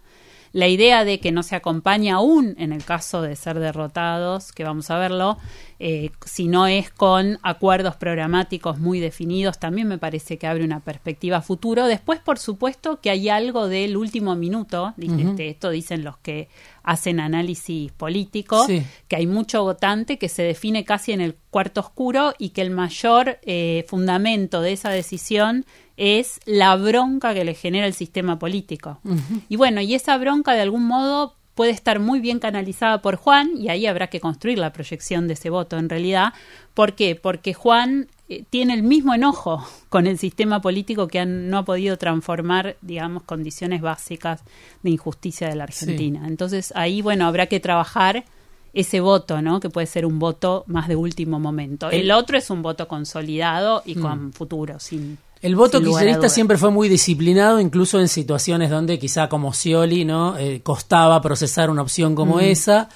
La 0.51 0.67
idea 0.67 1.03
de 1.03 1.19
que 1.19 1.31
no 1.31 1.41
se 1.41 1.55
acompaña 1.55 2.15
aún, 2.15 2.53
en 2.59 2.73
el 2.73 2.85
caso 2.85 3.23
de 3.23 3.35
ser 3.35 3.57
derrotados, 3.57 4.51
que 4.51 4.63
vamos 4.63 4.91
a 4.91 4.99
verlo, 4.99 5.39
eh, 5.85 6.11
si 6.25 6.47
no 6.47 6.65
es 6.65 6.89
con 6.91 7.39
acuerdos 7.43 7.97
programáticos 7.97 8.79
muy 8.79 9.01
definidos, 9.01 9.59
también 9.59 9.85
me 9.89 9.97
parece 9.97 10.37
que 10.37 10.47
abre 10.47 10.63
una 10.63 10.79
perspectiva 10.79 11.41
futuro. 11.41 11.87
Después, 11.87 12.21
por 12.21 12.39
supuesto, 12.39 13.01
que 13.01 13.09
hay 13.09 13.27
algo 13.27 13.67
del 13.67 13.97
último 13.97 14.33
minuto, 14.37 14.93
este, 14.97 15.49
esto 15.49 15.71
dicen 15.71 16.05
los 16.05 16.15
que 16.19 16.47
hacen 16.83 17.19
análisis 17.19 17.91
político, 17.91 18.65
que 19.09 19.15
hay 19.17 19.27
mucho 19.27 19.63
votante 19.63 20.17
que 20.17 20.29
se 20.29 20.43
define 20.43 20.85
casi 20.85 21.11
en 21.11 21.19
el 21.19 21.35
cuarto 21.49 21.81
oscuro 21.81 22.33
y 22.37 22.51
que 22.51 22.61
el 22.61 22.69
mayor 22.69 23.39
eh, 23.41 23.83
fundamento 23.89 24.61
de 24.61 24.71
esa 24.71 24.89
decisión 24.89 25.65
es 25.97 26.39
la 26.45 26.77
bronca 26.77 27.33
que 27.33 27.43
le 27.43 27.55
genera 27.55 27.87
el 27.87 27.93
sistema 27.93 28.39
político. 28.39 29.01
Y 29.49 29.57
bueno, 29.57 29.81
y 29.81 29.95
esa 29.95 30.17
bronca 30.17 30.53
de 30.53 30.61
algún 30.61 30.85
modo 30.85 31.35
puede 31.55 31.71
estar 31.71 31.99
muy 31.99 32.19
bien 32.19 32.39
canalizada 32.39 33.01
por 33.01 33.15
Juan 33.15 33.51
y 33.57 33.69
ahí 33.69 33.85
habrá 33.85 34.07
que 34.07 34.19
construir 34.19 34.57
la 34.57 34.73
proyección 34.73 35.27
de 35.27 35.33
ese 35.33 35.49
voto 35.49 35.77
en 35.77 35.89
realidad. 35.89 36.33
¿Por 36.73 36.93
qué? 36.93 37.15
Porque 37.15 37.53
Juan 37.53 38.07
eh, 38.29 38.43
tiene 38.49 38.73
el 38.73 38.83
mismo 38.83 39.13
enojo 39.13 39.65
con 39.89 40.07
el 40.07 40.17
sistema 40.17 40.61
político 40.61 41.07
que 41.07 41.25
no 41.25 41.59
ha 41.59 41.65
podido 41.65 41.97
transformar, 41.97 42.77
digamos, 42.81 43.23
condiciones 43.23 43.81
básicas 43.81 44.41
de 44.81 44.89
injusticia 44.89 45.47
de 45.47 45.55
la 45.55 45.65
Argentina. 45.65 46.27
Entonces 46.27 46.73
ahí, 46.75 47.01
bueno, 47.01 47.27
habrá 47.27 47.47
que 47.47 47.59
trabajar 47.59 48.25
ese 48.73 48.99
voto, 49.01 49.41
¿no? 49.41 49.59
Que 49.59 49.69
puede 49.69 49.85
ser 49.85 50.05
un 50.05 50.17
voto 50.17 50.63
más 50.65 50.87
de 50.87 50.95
último 50.95 51.39
momento. 51.39 51.91
El, 51.91 52.11
otro 52.11 52.37
es 52.37 52.49
un 52.49 52.63
voto 52.63 52.87
consolidado 52.87 53.83
y 53.85 53.95
con 53.95 54.27
mm. 54.27 54.33
futuro, 54.33 54.79
sin 54.79 55.19
el 55.43 55.57
voto 55.57 55.81
kirchnerista 55.81 56.29
siempre 56.29 56.57
fue 56.57 56.71
muy 56.71 56.87
disciplinado, 56.87 57.59
incluso 57.59 57.99
en 57.99 58.07
situaciones 58.07 58.69
donde 58.69 58.97
quizá 58.97 59.27
como 59.27 59.51
Scioli 59.51 60.05
no 60.05 60.37
eh, 60.37 60.61
costaba 60.63 61.21
procesar 61.21 61.69
una 61.69 61.81
opción 61.81 62.15
como 62.15 62.39
esa. 62.39 62.87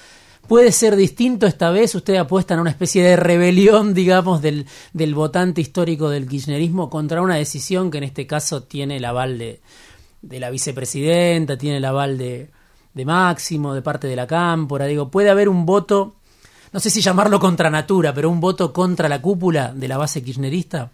Puede 0.46 0.72
ser 0.72 0.96
distinto 0.96 1.46
esta 1.46 1.68
vez, 1.68 1.94
usted 1.94 2.16
apuesta 2.16 2.54
en 2.54 2.60
una 2.60 2.70
especie 2.70 3.04
de 3.04 3.16
rebelión, 3.16 3.92
digamos, 4.02 4.40
del, 4.40 4.64
del 4.94 5.14
votante 5.14 5.60
histórico 5.60 6.08
del 6.08 6.26
kirchnerismo 6.26 6.88
contra 6.88 7.20
una 7.20 7.34
decisión 7.34 7.90
que 7.90 7.98
en 7.98 8.04
este 8.04 8.26
caso 8.26 8.62
tiene 8.62 8.96
el 8.96 9.04
aval 9.04 9.36
de, 9.36 9.60
de 10.22 10.40
la 10.40 10.48
vicepresidenta, 10.48 11.58
tiene 11.58 11.76
el 11.76 11.84
aval 11.84 12.16
de, 12.16 12.48
de 12.94 13.04
Máximo, 13.04 13.74
de 13.74 13.82
parte 13.82 14.06
de 14.06 14.16
la 14.16 14.26
Cámpora. 14.26 14.86
Digo, 14.86 15.10
puede 15.10 15.28
haber 15.28 15.50
un 15.50 15.66
voto, 15.66 16.14
no 16.72 16.80
sé 16.80 16.88
si 16.88 17.02
llamarlo 17.02 17.38
contra 17.40 17.68
natura, 17.68 18.14
pero 18.14 18.30
un 18.30 18.40
voto 18.40 18.72
contra 18.72 19.06
la 19.06 19.20
cúpula 19.20 19.74
de 19.74 19.86
la 19.86 19.98
base 19.98 20.22
kirchnerista. 20.22 20.90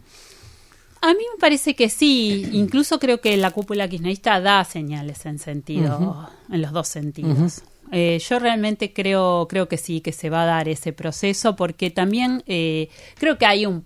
A 1.05 1.09
mí 1.09 1.21
me 1.35 1.38
parece 1.38 1.75
que 1.77 1.90
sí, 1.90 2.49
incluso 2.53 2.99
creo 2.99 3.21
que 3.21 3.37
la 3.37 3.51
cúpula 3.51 3.87
kirchnerista 3.87 4.40
da 4.40 4.64
señales 4.64 5.27
en 5.27 5.38
sentido, 5.38 6.31
en 6.51 6.62
los 6.62 6.73
dos 6.73 6.88
sentidos. 6.88 7.61
Eh, 7.93 8.19
yo 8.27 8.38
realmente 8.38 8.95
creo, 8.95 9.47
creo 9.47 9.69
que 9.69 9.77
sí, 9.77 10.01
que 10.01 10.12
se 10.12 10.31
va 10.31 10.45
a 10.45 10.47
dar 10.47 10.67
ese 10.67 10.95
proceso, 10.95 11.57
porque 11.57 11.90
también 11.90 12.43
eh, 12.47 12.88
creo 13.19 13.37
que 13.37 13.45
hay 13.45 13.67
un 13.67 13.85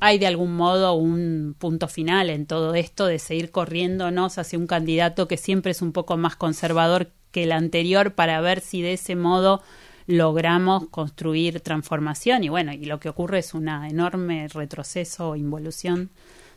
hay 0.00 0.18
de 0.18 0.26
algún 0.26 0.54
modo 0.54 0.92
un 0.92 1.56
punto 1.58 1.88
final 1.88 2.28
en 2.28 2.44
todo 2.44 2.74
esto 2.74 3.06
de 3.06 3.18
seguir 3.18 3.50
corriéndonos 3.50 4.36
hacia 4.36 4.58
un 4.58 4.66
candidato 4.66 5.26
que 5.26 5.38
siempre 5.38 5.72
es 5.72 5.80
un 5.80 5.92
poco 5.92 6.18
más 6.18 6.36
conservador 6.36 7.12
que 7.32 7.44
el 7.44 7.52
anterior 7.52 8.14
para 8.14 8.42
ver 8.42 8.60
si 8.60 8.82
de 8.82 8.92
ese 8.92 9.16
modo 9.16 9.62
logramos 10.06 10.86
construir 10.90 11.60
transformación. 11.60 12.44
Y 12.44 12.50
bueno, 12.50 12.74
y 12.74 12.84
lo 12.84 13.00
que 13.00 13.08
ocurre 13.08 13.38
es 13.38 13.54
una 13.54 13.88
enorme 13.88 14.48
retroceso 14.48 15.30
o 15.30 15.36
involución 15.36 16.10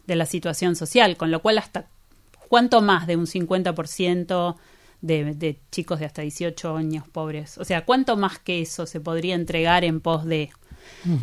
de 0.07 0.15
la 0.15 0.25
situación 0.25 0.75
social, 0.75 1.17
con 1.17 1.31
lo 1.31 1.41
cual 1.41 1.57
hasta 1.57 1.87
cuánto 2.49 2.81
más 2.81 3.07
de 3.07 3.15
un 3.15 3.25
50% 3.25 4.55
de, 5.01 5.33
de 5.35 5.59
chicos 5.71 5.99
de 5.99 6.05
hasta 6.05 6.21
18 6.21 6.75
años 6.75 7.07
pobres, 7.07 7.57
o 7.57 7.65
sea, 7.65 7.85
cuánto 7.85 8.17
más 8.17 8.39
que 8.39 8.61
eso 8.61 8.85
se 8.85 8.99
podría 8.99 9.35
entregar 9.35 9.83
en 9.83 9.99
pos 10.01 10.25
de... 10.25 10.49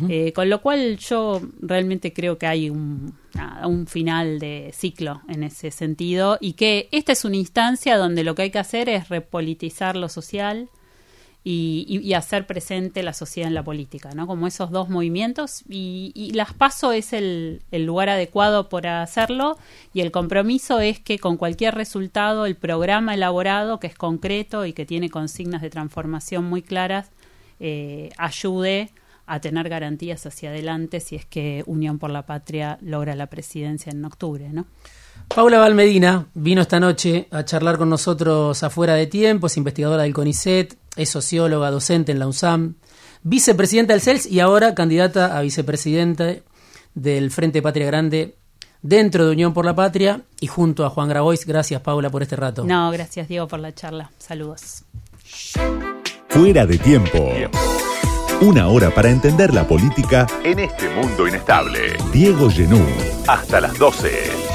Eh, 0.09 0.31
con 0.33 0.49
lo 0.49 0.61
cual 0.61 0.97
yo 0.97 1.41
realmente 1.61 2.13
creo 2.13 2.37
que 2.37 2.47
hay 2.47 2.69
un, 2.69 3.13
un 3.65 3.87
final 3.87 4.39
de 4.39 4.71
ciclo 4.73 5.21
en 5.27 5.43
ese 5.43 5.71
sentido 5.71 6.37
y 6.39 6.53
que 6.53 6.87
esta 6.91 7.11
es 7.11 7.25
una 7.25 7.35
instancia 7.35 7.97
donde 7.97 8.23
lo 8.23 8.35
que 8.35 8.43
hay 8.43 8.51
que 8.51 8.59
hacer 8.59 8.87
es 8.87 9.09
repolitizar 9.09 9.97
lo 9.97 10.07
social, 10.07 10.69
y, 11.43 12.13
hacer 12.13 12.45
presente 12.45 13.01
la 13.01 13.13
sociedad 13.13 13.47
en 13.47 13.53
la 13.53 13.63
política, 13.63 14.11
¿no? 14.13 14.27
Como 14.27 14.45
esos 14.45 14.71
dos 14.71 14.89
movimientos 14.89 15.63
y, 15.69 16.31
las 16.33 16.53
paso 16.53 16.91
es 16.91 17.13
el, 17.13 17.61
lugar 17.71 18.09
adecuado 18.09 18.69
para 18.69 19.01
hacerlo 19.01 19.57
y 19.93 20.01
el 20.01 20.11
compromiso 20.11 20.79
es 20.79 20.99
que 20.99 21.17
con 21.17 21.37
cualquier 21.37 21.75
resultado 21.75 22.45
el 22.45 22.55
programa 22.55 23.13
elaborado, 23.13 23.79
que 23.79 23.87
es 23.87 23.95
concreto 23.95 24.65
y 24.65 24.73
que 24.73 24.85
tiene 24.85 25.09
consignas 25.09 25.61
de 25.61 25.69
transformación 25.69 26.45
muy 26.45 26.61
claras, 26.61 27.09
eh, 27.59 28.09
ayude 28.17 28.91
a 29.25 29.39
tener 29.39 29.69
garantías 29.69 30.25
hacia 30.25 30.49
adelante 30.49 30.99
si 30.99 31.15
es 31.15 31.25
que 31.25 31.63
Unión 31.67 31.99
por 31.99 32.09
la 32.09 32.25
Patria 32.25 32.77
logra 32.81 33.15
la 33.15 33.27
presidencia 33.27 33.91
en 33.91 34.03
octubre, 34.03 34.49
¿no? 34.49 34.65
Paula 35.33 35.59
Valmedina 35.59 36.27
vino 36.33 36.61
esta 36.61 36.79
noche 36.79 37.27
a 37.31 37.45
charlar 37.45 37.77
con 37.77 37.89
nosotros 37.89 38.61
afuera 38.63 38.95
de 38.95 39.07
tiempo, 39.07 39.47
es 39.47 39.57
investigadora 39.57 40.03
del 40.03 40.13
CONICET, 40.13 40.75
es 40.95 41.09
socióloga, 41.09 41.69
docente 41.71 42.11
en 42.11 42.19
la 42.19 42.27
USAM, 42.27 42.75
vicepresidenta 43.23 43.93
del 43.93 44.01
CELS 44.01 44.25
y 44.25 44.39
ahora 44.39 44.73
candidata 44.73 45.37
a 45.37 45.41
vicepresidenta 45.41 46.35
del 46.95 47.31
Frente 47.31 47.61
Patria 47.61 47.85
Grande 47.85 48.35
dentro 48.81 49.25
de 49.25 49.31
Unión 49.31 49.53
por 49.53 49.65
la 49.65 49.75
Patria 49.75 50.21
y 50.39 50.47
junto 50.47 50.83
a 50.85 50.89
Juan 50.89 51.09
Grabois. 51.09 51.45
Gracias, 51.45 51.81
Paula, 51.81 52.09
por 52.09 52.23
este 52.23 52.35
rato. 52.35 52.65
No, 52.65 52.89
gracias, 52.91 53.27
Diego, 53.27 53.47
por 53.47 53.59
la 53.59 53.73
charla. 53.73 54.11
Saludos. 54.17 54.83
Fuera 56.29 56.65
de 56.65 56.77
tiempo. 56.79 57.31
Una 58.41 58.67
hora 58.69 58.89
para 58.89 59.09
entender 59.09 59.53
la 59.53 59.67
política 59.67 60.25
en 60.43 60.59
este 60.59 60.89
mundo 60.89 61.27
inestable. 61.27 61.97
Diego 62.11 62.49
Genú. 62.49 62.83
Hasta 63.27 63.61
las 63.61 63.77
12. 63.77 64.48